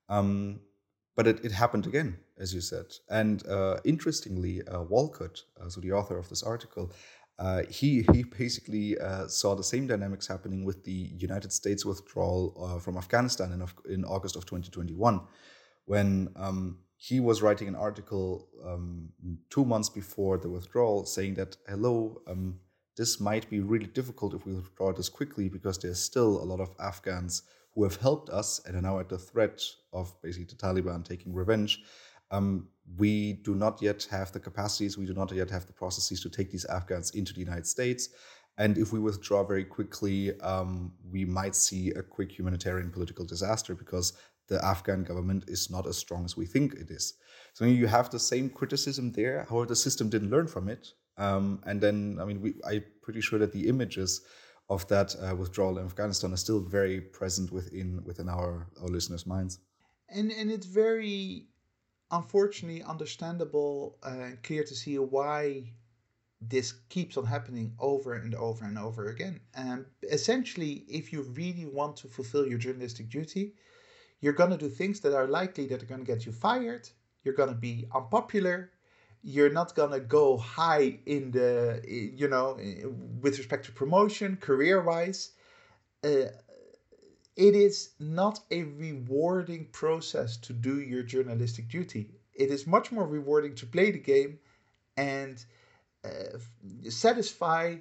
Um, 0.08 0.60
but 1.16 1.26
it, 1.26 1.44
it 1.44 1.50
happened 1.50 1.86
again, 1.86 2.18
as 2.38 2.54
you 2.54 2.60
said. 2.60 2.86
And 3.10 3.44
uh, 3.48 3.78
interestingly, 3.84 4.62
uh, 4.68 4.82
Walcott, 4.82 5.42
uh, 5.60 5.68
so 5.68 5.80
the 5.80 5.92
author 5.92 6.18
of 6.18 6.28
this 6.28 6.44
article, 6.44 6.92
uh, 7.38 7.62
he 7.68 8.06
he 8.12 8.22
basically 8.22 8.98
uh, 8.98 9.26
saw 9.28 9.54
the 9.54 9.62
same 9.62 9.86
dynamics 9.86 10.26
happening 10.26 10.64
with 10.64 10.84
the 10.84 11.10
United 11.18 11.52
States 11.52 11.84
withdrawal 11.84 12.54
uh, 12.58 12.78
from 12.80 12.96
Afghanistan 12.96 13.52
in, 13.52 13.92
in 13.92 14.04
August 14.04 14.36
of 14.36 14.46
2021, 14.46 15.20
when 15.84 16.28
um, 16.36 16.78
he 16.96 17.20
was 17.20 17.42
writing 17.42 17.68
an 17.68 17.74
article 17.74 18.48
um, 18.64 19.08
two 19.50 19.64
months 19.64 19.90
before 19.90 20.38
the 20.38 20.48
withdrawal 20.48 21.04
saying 21.04 21.34
that 21.34 21.56
hello. 21.68 22.22
Um, 22.26 22.60
this 22.96 23.20
might 23.20 23.50
be 23.50 23.60
really 23.60 23.86
difficult 23.86 24.32
if 24.32 24.46
we 24.46 24.54
withdraw 24.54 24.90
this 24.90 25.10
quickly 25.10 25.50
because 25.50 25.76
there's 25.76 26.00
still 26.00 26.42
a 26.42 26.46
lot 26.46 26.60
of 26.60 26.70
Afghans 26.80 27.42
who 27.74 27.84
have 27.84 27.96
helped 27.96 28.30
us 28.30 28.58
and 28.64 28.74
are 28.74 28.80
now 28.80 28.98
at 28.98 29.10
the 29.10 29.18
threat 29.18 29.62
of 29.92 30.14
basically 30.22 30.46
the 30.46 30.54
Taliban 30.54 31.04
taking 31.04 31.34
revenge, 31.34 31.82
um, 32.30 32.68
we 32.96 33.34
do 33.44 33.54
not 33.54 33.82
yet 33.82 34.06
have 34.10 34.32
the 34.32 34.40
capacities, 34.40 34.96
we 34.96 35.06
do 35.06 35.14
not 35.14 35.32
yet 35.32 35.50
have 35.50 35.66
the 35.66 35.72
processes 35.72 36.20
to 36.20 36.30
take 36.30 36.50
these 36.50 36.64
Afghans 36.66 37.10
into 37.10 37.32
the 37.32 37.40
United 37.40 37.66
States. 37.66 38.10
And 38.58 38.78
if 38.78 38.92
we 38.92 39.00
withdraw 39.00 39.44
very 39.44 39.64
quickly, 39.64 40.38
um, 40.40 40.92
we 41.10 41.24
might 41.24 41.54
see 41.54 41.90
a 41.90 42.02
quick 42.02 42.32
humanitarian 42.38 42.90
political 42.90 43.24
disaster 43.24 43.74
because 43.74 44.14
the 44.48 44.64
Afghan 44.64 45.02
government 45.02 45.44
is 45.48 45.68
not 45.70 45.86
as 45.86 45.98
strong 45.98 46.24
as 46.24 46.36
we 46.36 46.46
think 46.46 46.74
it 46.74 46.90
is. 46.90 47.14
So 47.52 47.64
you 47.64 47.86
have 47.86 48.10
the 48.10 48.18
same 48.18 48.48
criticism 48.48 49.12
there. 49.12 49.46
However, 49.48 49.66
the 49.66 49.76
system 49.76 50.08
didn't 50.08 50.30
learn 50.30 50.46
from 50.46 50.68
it. 50.68 50.88
Um, 51.18 51.60
and 51.66 51.80
then, 51.80 52.18
I 52.20 52.24
mean, 52.24 52.40
we, 52.40 52.54
I'm 52.66 52.84
pretty 53.02 53.20
sure 53.20 53.38
that 53.38 53.52
the 53.52 53.68
images 53.68 54.22
of 54.68 54.86
that 54.88 55.14
uh, 55.20 55.34
withdrawal 55.34 55.78
in 55.78 55.84
Afghanistan 55.84 56.32
are 56.32 56.36
still 56.36 56.60
very 56.60 57.00
present 57.00 57.52
within 57.52 58.02
within 58.04 58.28
our, 58.28 58.68
our 58.80 58.88
listeners' 58.88 59.26
minds. 59.26 59.60
And 60.08 60.30
and 60.32 60.50
it's 60.50 60.66
very 60.66 61.46
unfortunately 62.10 62.82
understandable 62.82 63.98
and 64.02 64.42
clear 64.42 64.64
to 64.64 64.74
see 64.74 64.98
why 64.98 65.72
this 66.40 66.72
keeps 66.88 67.16
on 67.16 67.26
happening 67.26 67.74
over 67.78 68.14
and 68.14 68.34
over 68.34 68.64
and 68.64 68.78
over 68.78 69.08
again. 69.08 69.40
And 69.54 69.86
essentially, 70.02 70.84
if 70.88 71.12
you 71.12 71.22
really 71.22 71.66
want 71.66 71.96
to 71.98 72.08
fulfill 72.08 72.46
your 72.46 72.58
journalistic 72.58 73.08
duty, 73.08 73.54
you're 74.20 74.34
going 74.34 74.50
to 74.50 74.56
do 74.56 74.68
things 74.68 75.00
that 75.00 75.14
are 75.14 75.26
likely 75.26 75.66
that 75.66 75.82
are 75.82 75.86
going 75.86 76.04
to 76.04 76.12
get 76.12 76.26
you 76.26 76.32
fired. 76.32 76.88
You're 77.24 77.34
going 77.34 77.48
to 77.48 77.54
be 77.54 77.86
unpopular 77.94 78.70
you're 79.26 79.50
not 79.50 79.74
gonna 79.74 79.98
go 79.98 80.36
high 80.36 81.00
in 81.04 81.32
the 81.32 81.82
you 81.86 82.28
know 82.28 82.56
with 83.20 83.38
respect 83.38 83.64
to 83.66 83.72
promotion 83.72 84.36
career 84.36 84.80
wise 84.80 85.32
uh, 86.04 86.26
it 87.36 87.54
is 87.54 87.90
not 88.00 88.40
a 88.50 88.62
rewarding 88.64 89.66
process 89.72 90.36
to 90.38 90.52
do 90.52 90.80
your 90.80 91.02
journalistic 91.02 91.68
duty. 91.68 92.10
It 92.34 92.50
is 92.50 92.66
much 92.66 92.92
more 92.92 93.06
rewarding 93.06 93.54
to 93.56 93.66
play 93.66 93.90
the 93.90 93.98
game 93.98 94.38
and 94.96 95.44
uh, 96.04 96.38
satisfy 96.88 97.76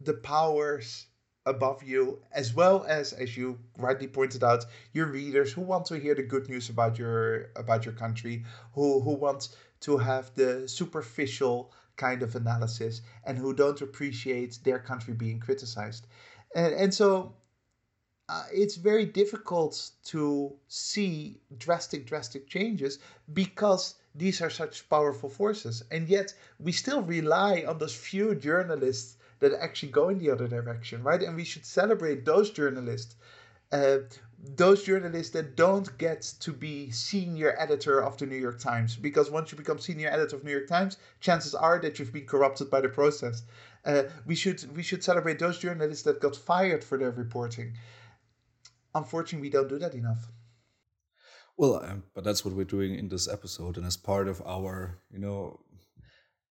the 0.00 0.14
powers 0.14 1.06
above 1.46 1.82
you, 1.82 2.20
as 2.32 2.54
well 2.54 2.84
as, 2.88 3.12
as 3.12 3.36
you 3.36 3.58
rightly 3.78 4.06
pointed 4.06 4.44
out, 4.44 4.64
your 4.92 5.06
readers 5.06 5.52
who 5.52 5.62
want 5.62 5.86
to 5.86 5.98
hear 5.98 6.14
the 6.14 6.22
good 6.22 6.48
news 6.48 6.68
about 6.68 6.98
your 6.98 7.50
about 7.56 7.84
your 7.84 7.94
country, 7.94 8.44
who 8.74 9.00
who 9.00 9.14
want 9.14 9.48
to 9.80 9.98
have 9.98 10.34
the 10.34 10.68
superficial 10.68 11.72
kind 11.96 12.22
of 12.22 12.36
analysis, 12.36 13.02
and 13.24 13.38
who 13.38 13.54
don't 13.54 13.80
appreciate 13.80 14.58
their 14.64 14.78
country 14.78 15.14
being 15.14 15.40
criticized, 15.40 16.06
and 16.54 16.74
and 16.74 16.94
so. 16.94 17.34
Uh, 18.30 18.44
it's 18.52 18.76
very 18.76 19.04
difficult 19.04 19.90
to 20.04 20.52
see 20.68 21.40
drastic, 21.58 22.06
drastic 22.06 22.46
changes 22.46 23.00
because 23.32 23.96
these 24.14 24.40
are 24.40 24.50
such 24.50 24.88
powerful 24.88 25.28
forces. 25.28 25.82
And 25.90 26.08
yet, 26.08 26.32
we 26.60 26.70
still 26.70 27.02
rely 27.02 27.64
on 27.66 27.78
those 27.78 27.96
few 27.96 28.36
journalists 28.36 29.16
that 29.40 29.52
actually 29.54 29.90
go 29.90 30.10
in 30.10 30.18
the 30.18 30.30
other 30.30 30.46
direction, 30.46 31.02
right? 31.02 31.20
And 31.20 31.34
we 31.34 31.42
should 31.42 31.66
celebrate 31.66 32.24
those 32.24 32.50
journalists. 32.50 33.16
Uh, 33.72 33.98
those 34.56 34.84
journalists 34.84 35.32
that 35.32 35.56
don't 35.56 35.98
get 35.98 36.22
to 36.38 36.52
be 36.52 36.90
senior 36.92 37.56
editor 37.58 38.00
of 38.00 38.16
the 38.16 38.26
New 38.26 38.36
York 38.36 38.60
Times, 38.60 38.94
because 38.94 39.28
once 39.28 39.50
you 39.50 39.58
become 39.58 39.80
senior 39.80 40.08
editor 40.08 40.36
of 40.36 40.44
New 40.44 40.52
York 40.52 40.68
Times, 40.68 40.98
chances 41.18 41.54
are 41.54 41.80
that 41.80 41.98
you've 41.98 42.12
been 42.12 42.26
corrupted 42.26 42.70
by 42.70 42.80
the 42.80 42.88
process. 42.88 43.42
Uh, 43.84 44.04
we 44.24 44.36
should 44.36 44.76
we 44.76 44.84
should 44.84 45.02
celebrate 45.02 45.40
those 45.40 45.58
journalists 45.58 46.04
that 46.04 46.20
got 46.20 46.36
fired 46.36 46.84
for 46.84 46.96
their 46.96 47.10
reporting. 47.10 47.72
Unfortunately, 48.94 49.48
we 49.48 49.50
don't 49.50 49.68
do 49.68 49.78
that 49.78 49.94
enough. 49.94 50.28
Well, 51.56 51.82
um, 51.84 52.04
but 52.14 52.24
that's 52.24 52.44
what 52.44 52.54
we're 52.54 52.64
doing 52.64 52.94
in 52.94 53.08
this 53.08 53.28
episode, 53.28 53.76
and 53.76 53.86
as 53.86 53.96
part 53.96 54.28
of 54.28 54.40
our, 54.46 54.98
you 55.10 55.18
know, 55.18 55.60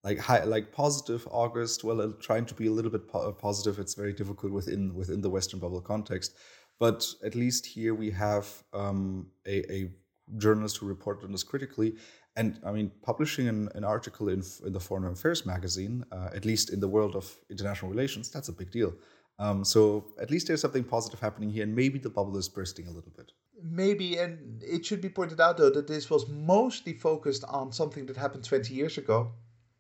like 0.04 0.20
high, 0.20 0.44
like 0.44 0.72
positive 0.72 1.28
August. 1.32 1.84
Well, 1.84 2.02
uh, 2.02 2.10
trying 2.22 2.46
to 2.46 2.54
be 2.54 2.68
a 2.68 2.72
little 2.72 2.92
bit 2.92 3.08
po- 3.08 3.30
uh, 3.30 3.32
positive. 3.32 3.80
It's 3.80 3.96
very 3.96 4.14
difficult 4.14 4.52
within 4.54 4.94
within 4.94 5.22
the 5.22 5.30
Western 5.30 5.60
bubble 5.60 5.82
context, 5.82 6.36
but 6.80 7.06
at 7.24 7.36
least 7.36 7.66
here 7.66 7.94
we 7.94 8.12
have 8.12 8.48
um, 8.74 9.28
a, 9.46 9.72
a 9.72 9.92
journalist 10.38 10.78
who 10.78 10.86
reported 10.86 11.26
on 11.26 11.32
this 11.32 11.44
critically. 11.44 11.96
And 12.36 12.60
I 12.66 12.72
mean, 12.72 12.92
publishing 13.02 13.48
an, 13.48 13.70
an 13.76 13.84
article 13.84 14.30
in, 14.30 14.44
in 14.66 14.72
the 14.72 14.80
Foreign 14.80 15.06
Affairs 15.06 15.46
magazine, 15.46 16.06
uh, 16.12 16.30
at 16.34 16.46
least 16.46 16.72
in 16.72 16.80
the 16.80 16.88
world 16.88 17.16
of 17.16 17.36
international 17.50 17.92
relations, 17.92 18.30
that's 18.30 18.48
a 18.48 18.54
big 18.54 18.72
deal. 18.72 18.94
Um, 19.40 19.64
so 19.64 20.06
at 20.22 20.30
least 20.30 20.48
there's 20.48 20.62
something 20.62 20.84
positive 20.84 21.20
happening 21.20 21.50
here, 21.50 21.64
and 21.64 21.76
maybe 21.76 21.98
the 21.98 22.10
bubble 22.10 22.38
is 22.38 22.50
bursting 22.50 22.88
a 22.88 22.92
little 22.92 23.12
bit. 23.16 23.32
Maybe, 23.62 24.18
and 24.18 24.62
it 24.62 24.86
should 24.86 25.02
be 25.02 25.10
pointed 25.10 25.40
out 25.40 25.58
though 25.58 25.70
that 25.70 25.88
this 25.88 26.10
was 26.10 26.28
mostly 26.30 26.94
focused 26.94 27.44
on 27.46 27.72
something 27.72 28.06
that 28.08 28.18
happened 28.18 28.44
20 28.44 28.74
years 28.74 28.98
ago 28.98 29.32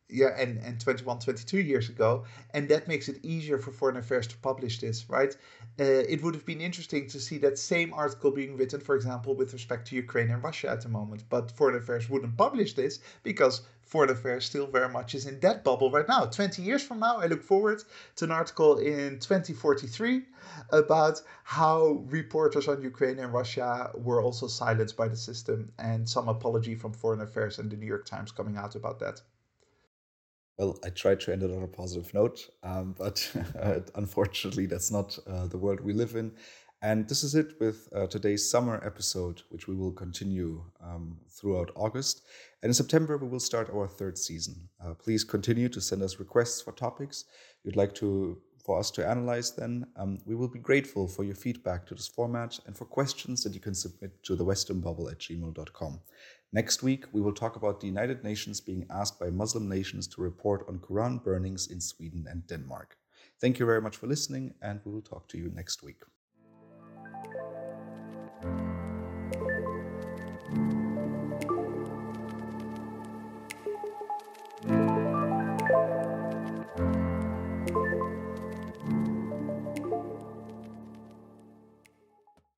yeah 0.10 0.30
and, 0.38 0.58
and 0.60 0.80
21 0.80 1.19
22 1.19 1.60
years 1.60 1.89
ago 1.89 2.26
and 2.54 2.67
that 2.67 2.88
makes 2.88 3.08
it 3.08 3.24
easier 3.24 3.58
for 3.58 3.72
foreign 3.72 3.98
affairs 3.98 4.28
to 4.28 4.38
publish 4.38 4.80
this 4.80 5.10
right 5.10 5.36
uh, 5.80 5.84
it 5.84 6.22
would 6.24 6.34
have 6.34 6.45
been 6.45 6.62
interesting 6.62 7.08
to 7.08 7.19
see 7.19 7.38
that 7.38 7.58
same 7.58 7.93
article 7.93 8.32
being 8.32 8.58
written 8.58 8.80
for 8.80 8.95
example 8.95 9.36
with 9.36 9.54
respect 9.54 9.88
to 9.88 9.95
ukraine 9.95 10.30
and 10.32 10.43
russia 10.43 10.69
at 10.69 10.82
the 10.82 10.89
moment 10.89 11.24
but 11.30 11.52
foreign 11.52 11.76
affairs 11.76 12.10
wouldn't 12.10 12.36
publish 12.38 12.74
this 12.74 13.00
because 13.24 13.62
foreign 13.89 14.12
affairs 14.12 14.45
still 14.45 14.67
very 14.67 14.88
much 14.88 15.15
is 15.15 15.25
in 15.25 15.39
that 15.39 15.63
bubble 15.63 15.89
right 15.89 16.08
now 16.08 16.23
20 16.23 16.62
years 16.62 16.84
from 16.84 16.99
now 16.99 17.17
i 17.17 17.25
look 17.25 17.43
forward 17.43 17.84
to 18.15 18.23
an 18.23 18.32
article 18.32 18.78
in 18.78 19.19
2043 19.19 20.21
about 20.71 21.21
how 21.43 22.04
reporters 22.08 22.67
on 22.67 22.82
ukraine 22.82 23.17
and 23.17 23.34
russia 23.34 23.91
were 23.95 24.21
also 24.21 24.47
silenced 24.47 24.95
by 24.95 25.08
the 25.08 25.17
system 25.17 25.71
and 25.80 26.08
some 26.08 26.30
apology 26.30 26.75
from 26.75 26.93
foreign 26.93 27.21
affairs 27.21 27.58
and 27.58 27.71
the 27.71 27.75
new 27.75 27.88
york 27.88 28.06
times 28.06 28.32
coming 28.32 28.56
out 28.58 28.75
about 28.75 28.99
that 28.99 29.21
well, 30.60 30.78
I 30.84 30.89
tried 30.89 31.21
to 31.21 31.32
end 31.32 31.41
it 31.41 31.52
on 31.52 31.63
a 31.63 31.67
positive 31.67 32.13
note, 32.13 32.49
um, 32.63 32.93
but 32.97 33.32
unfortunately, 33.95 34.65
that's 34.65 34.91
not 34.91 35.17
uh, 35.25 35.47
the 35.47 35.58
world 35.58 35.80
we 35.80 35.93
live 35.93 36.15
in. 36.15 36.34
And 36.82 37.10
this 37.10 37.24
is 37.24 37.36
it 37.36 37.60
with 37.60 37.89
uh, 37.94 38.08
today's 38.08 38.50
summer 38.50 38.82
episode, 38.86 39.42
which 39.50 39.68
we 39.68 39.76
will 39.76 39.92
continue 39.92 40.63
um, 40.82 41.18
throughout 41.30 41.72
August. 41.76 42.22
And 42.63 42.70
in 42.70 42.74
September, 42.74 43.18
we 43.18 43.28
will 43.28 43.42
start 43.42 43.70
our 43.70 43.88
third 43.88 44.18
season. 44.18 44.70
Uh, 44.84 44.94
please 44.94 45.26
continue 45.26 45.68
to 45.70 45.82
send 45.82 46.02
us 46.02 46.20
requests 46.20 46.62
for 46.62 46.72
topics 46.72 47.26
you'd 47.63 47.76
like 47.76 47.94
to 47.96 48.42
for 48.65 48.78
us 48.78 48.92
to 48.92 49.08
analyze 49.08 49.52
then. 49.52 49.86
Um, 49.96 50.20
we 50.26 50.36
will 50.36 50.48
be 50.48 50.60
grateful 50.60 51.08
for 51.08 51.24
your 51.24 51.36
feedback 51.36 51.86
to 51.88 51.96
this 51.96 52.08
format 52.08 52.60
and 52.65 52.78
for 52.78 52.86
questions 52.86 53.44
that 53.44 53.54
you 53.54 53.60
can 53.60 53.74
submit 53.74 54.24
to 54.24 54.36
the 54.36 54.46
westernbubble 54.46 55.12
at 55.12 55.20
gmail.com. 55.20 56.00
Next 56.52 56.84
week, 56.84 57.06
we 57.12 57.22
will 57.22 57.34
talk 57.34 57.56
about 57.56 57.80
the 57.80 57.88
United 57.88 58.24
Nations 58.24 58.60
being 58.62 58.86
asked 58.89 59.20
by 59.20 59.30
Muslim 59.30 59.68
nations 59.70 60.08
to 60.10 60.22
report 60.22 60.65
on 60.68 60.80
Quran 60.80 61.24
burnings 61.24 61.68
in 61.68 61.80
Sweden 61.80 62.26
and 62.30 62.46
Denmark. 62.48 62.98
Thank 63.39 63.60
you 63.60 63.65
very 63.65 63.82
much 63.82 63.98
for 63.98 64.08
listening, 64.08 64.54
and 64.62 64.82
we 64.84 64.92
will 64.92 65.02
talk 65.02 65.28
to 65.30 65.38
you 65.38 65.50
next 65.54 65.82
week. 65.82 66.04
Thank 67.22 67.34
you. 67.36 67.59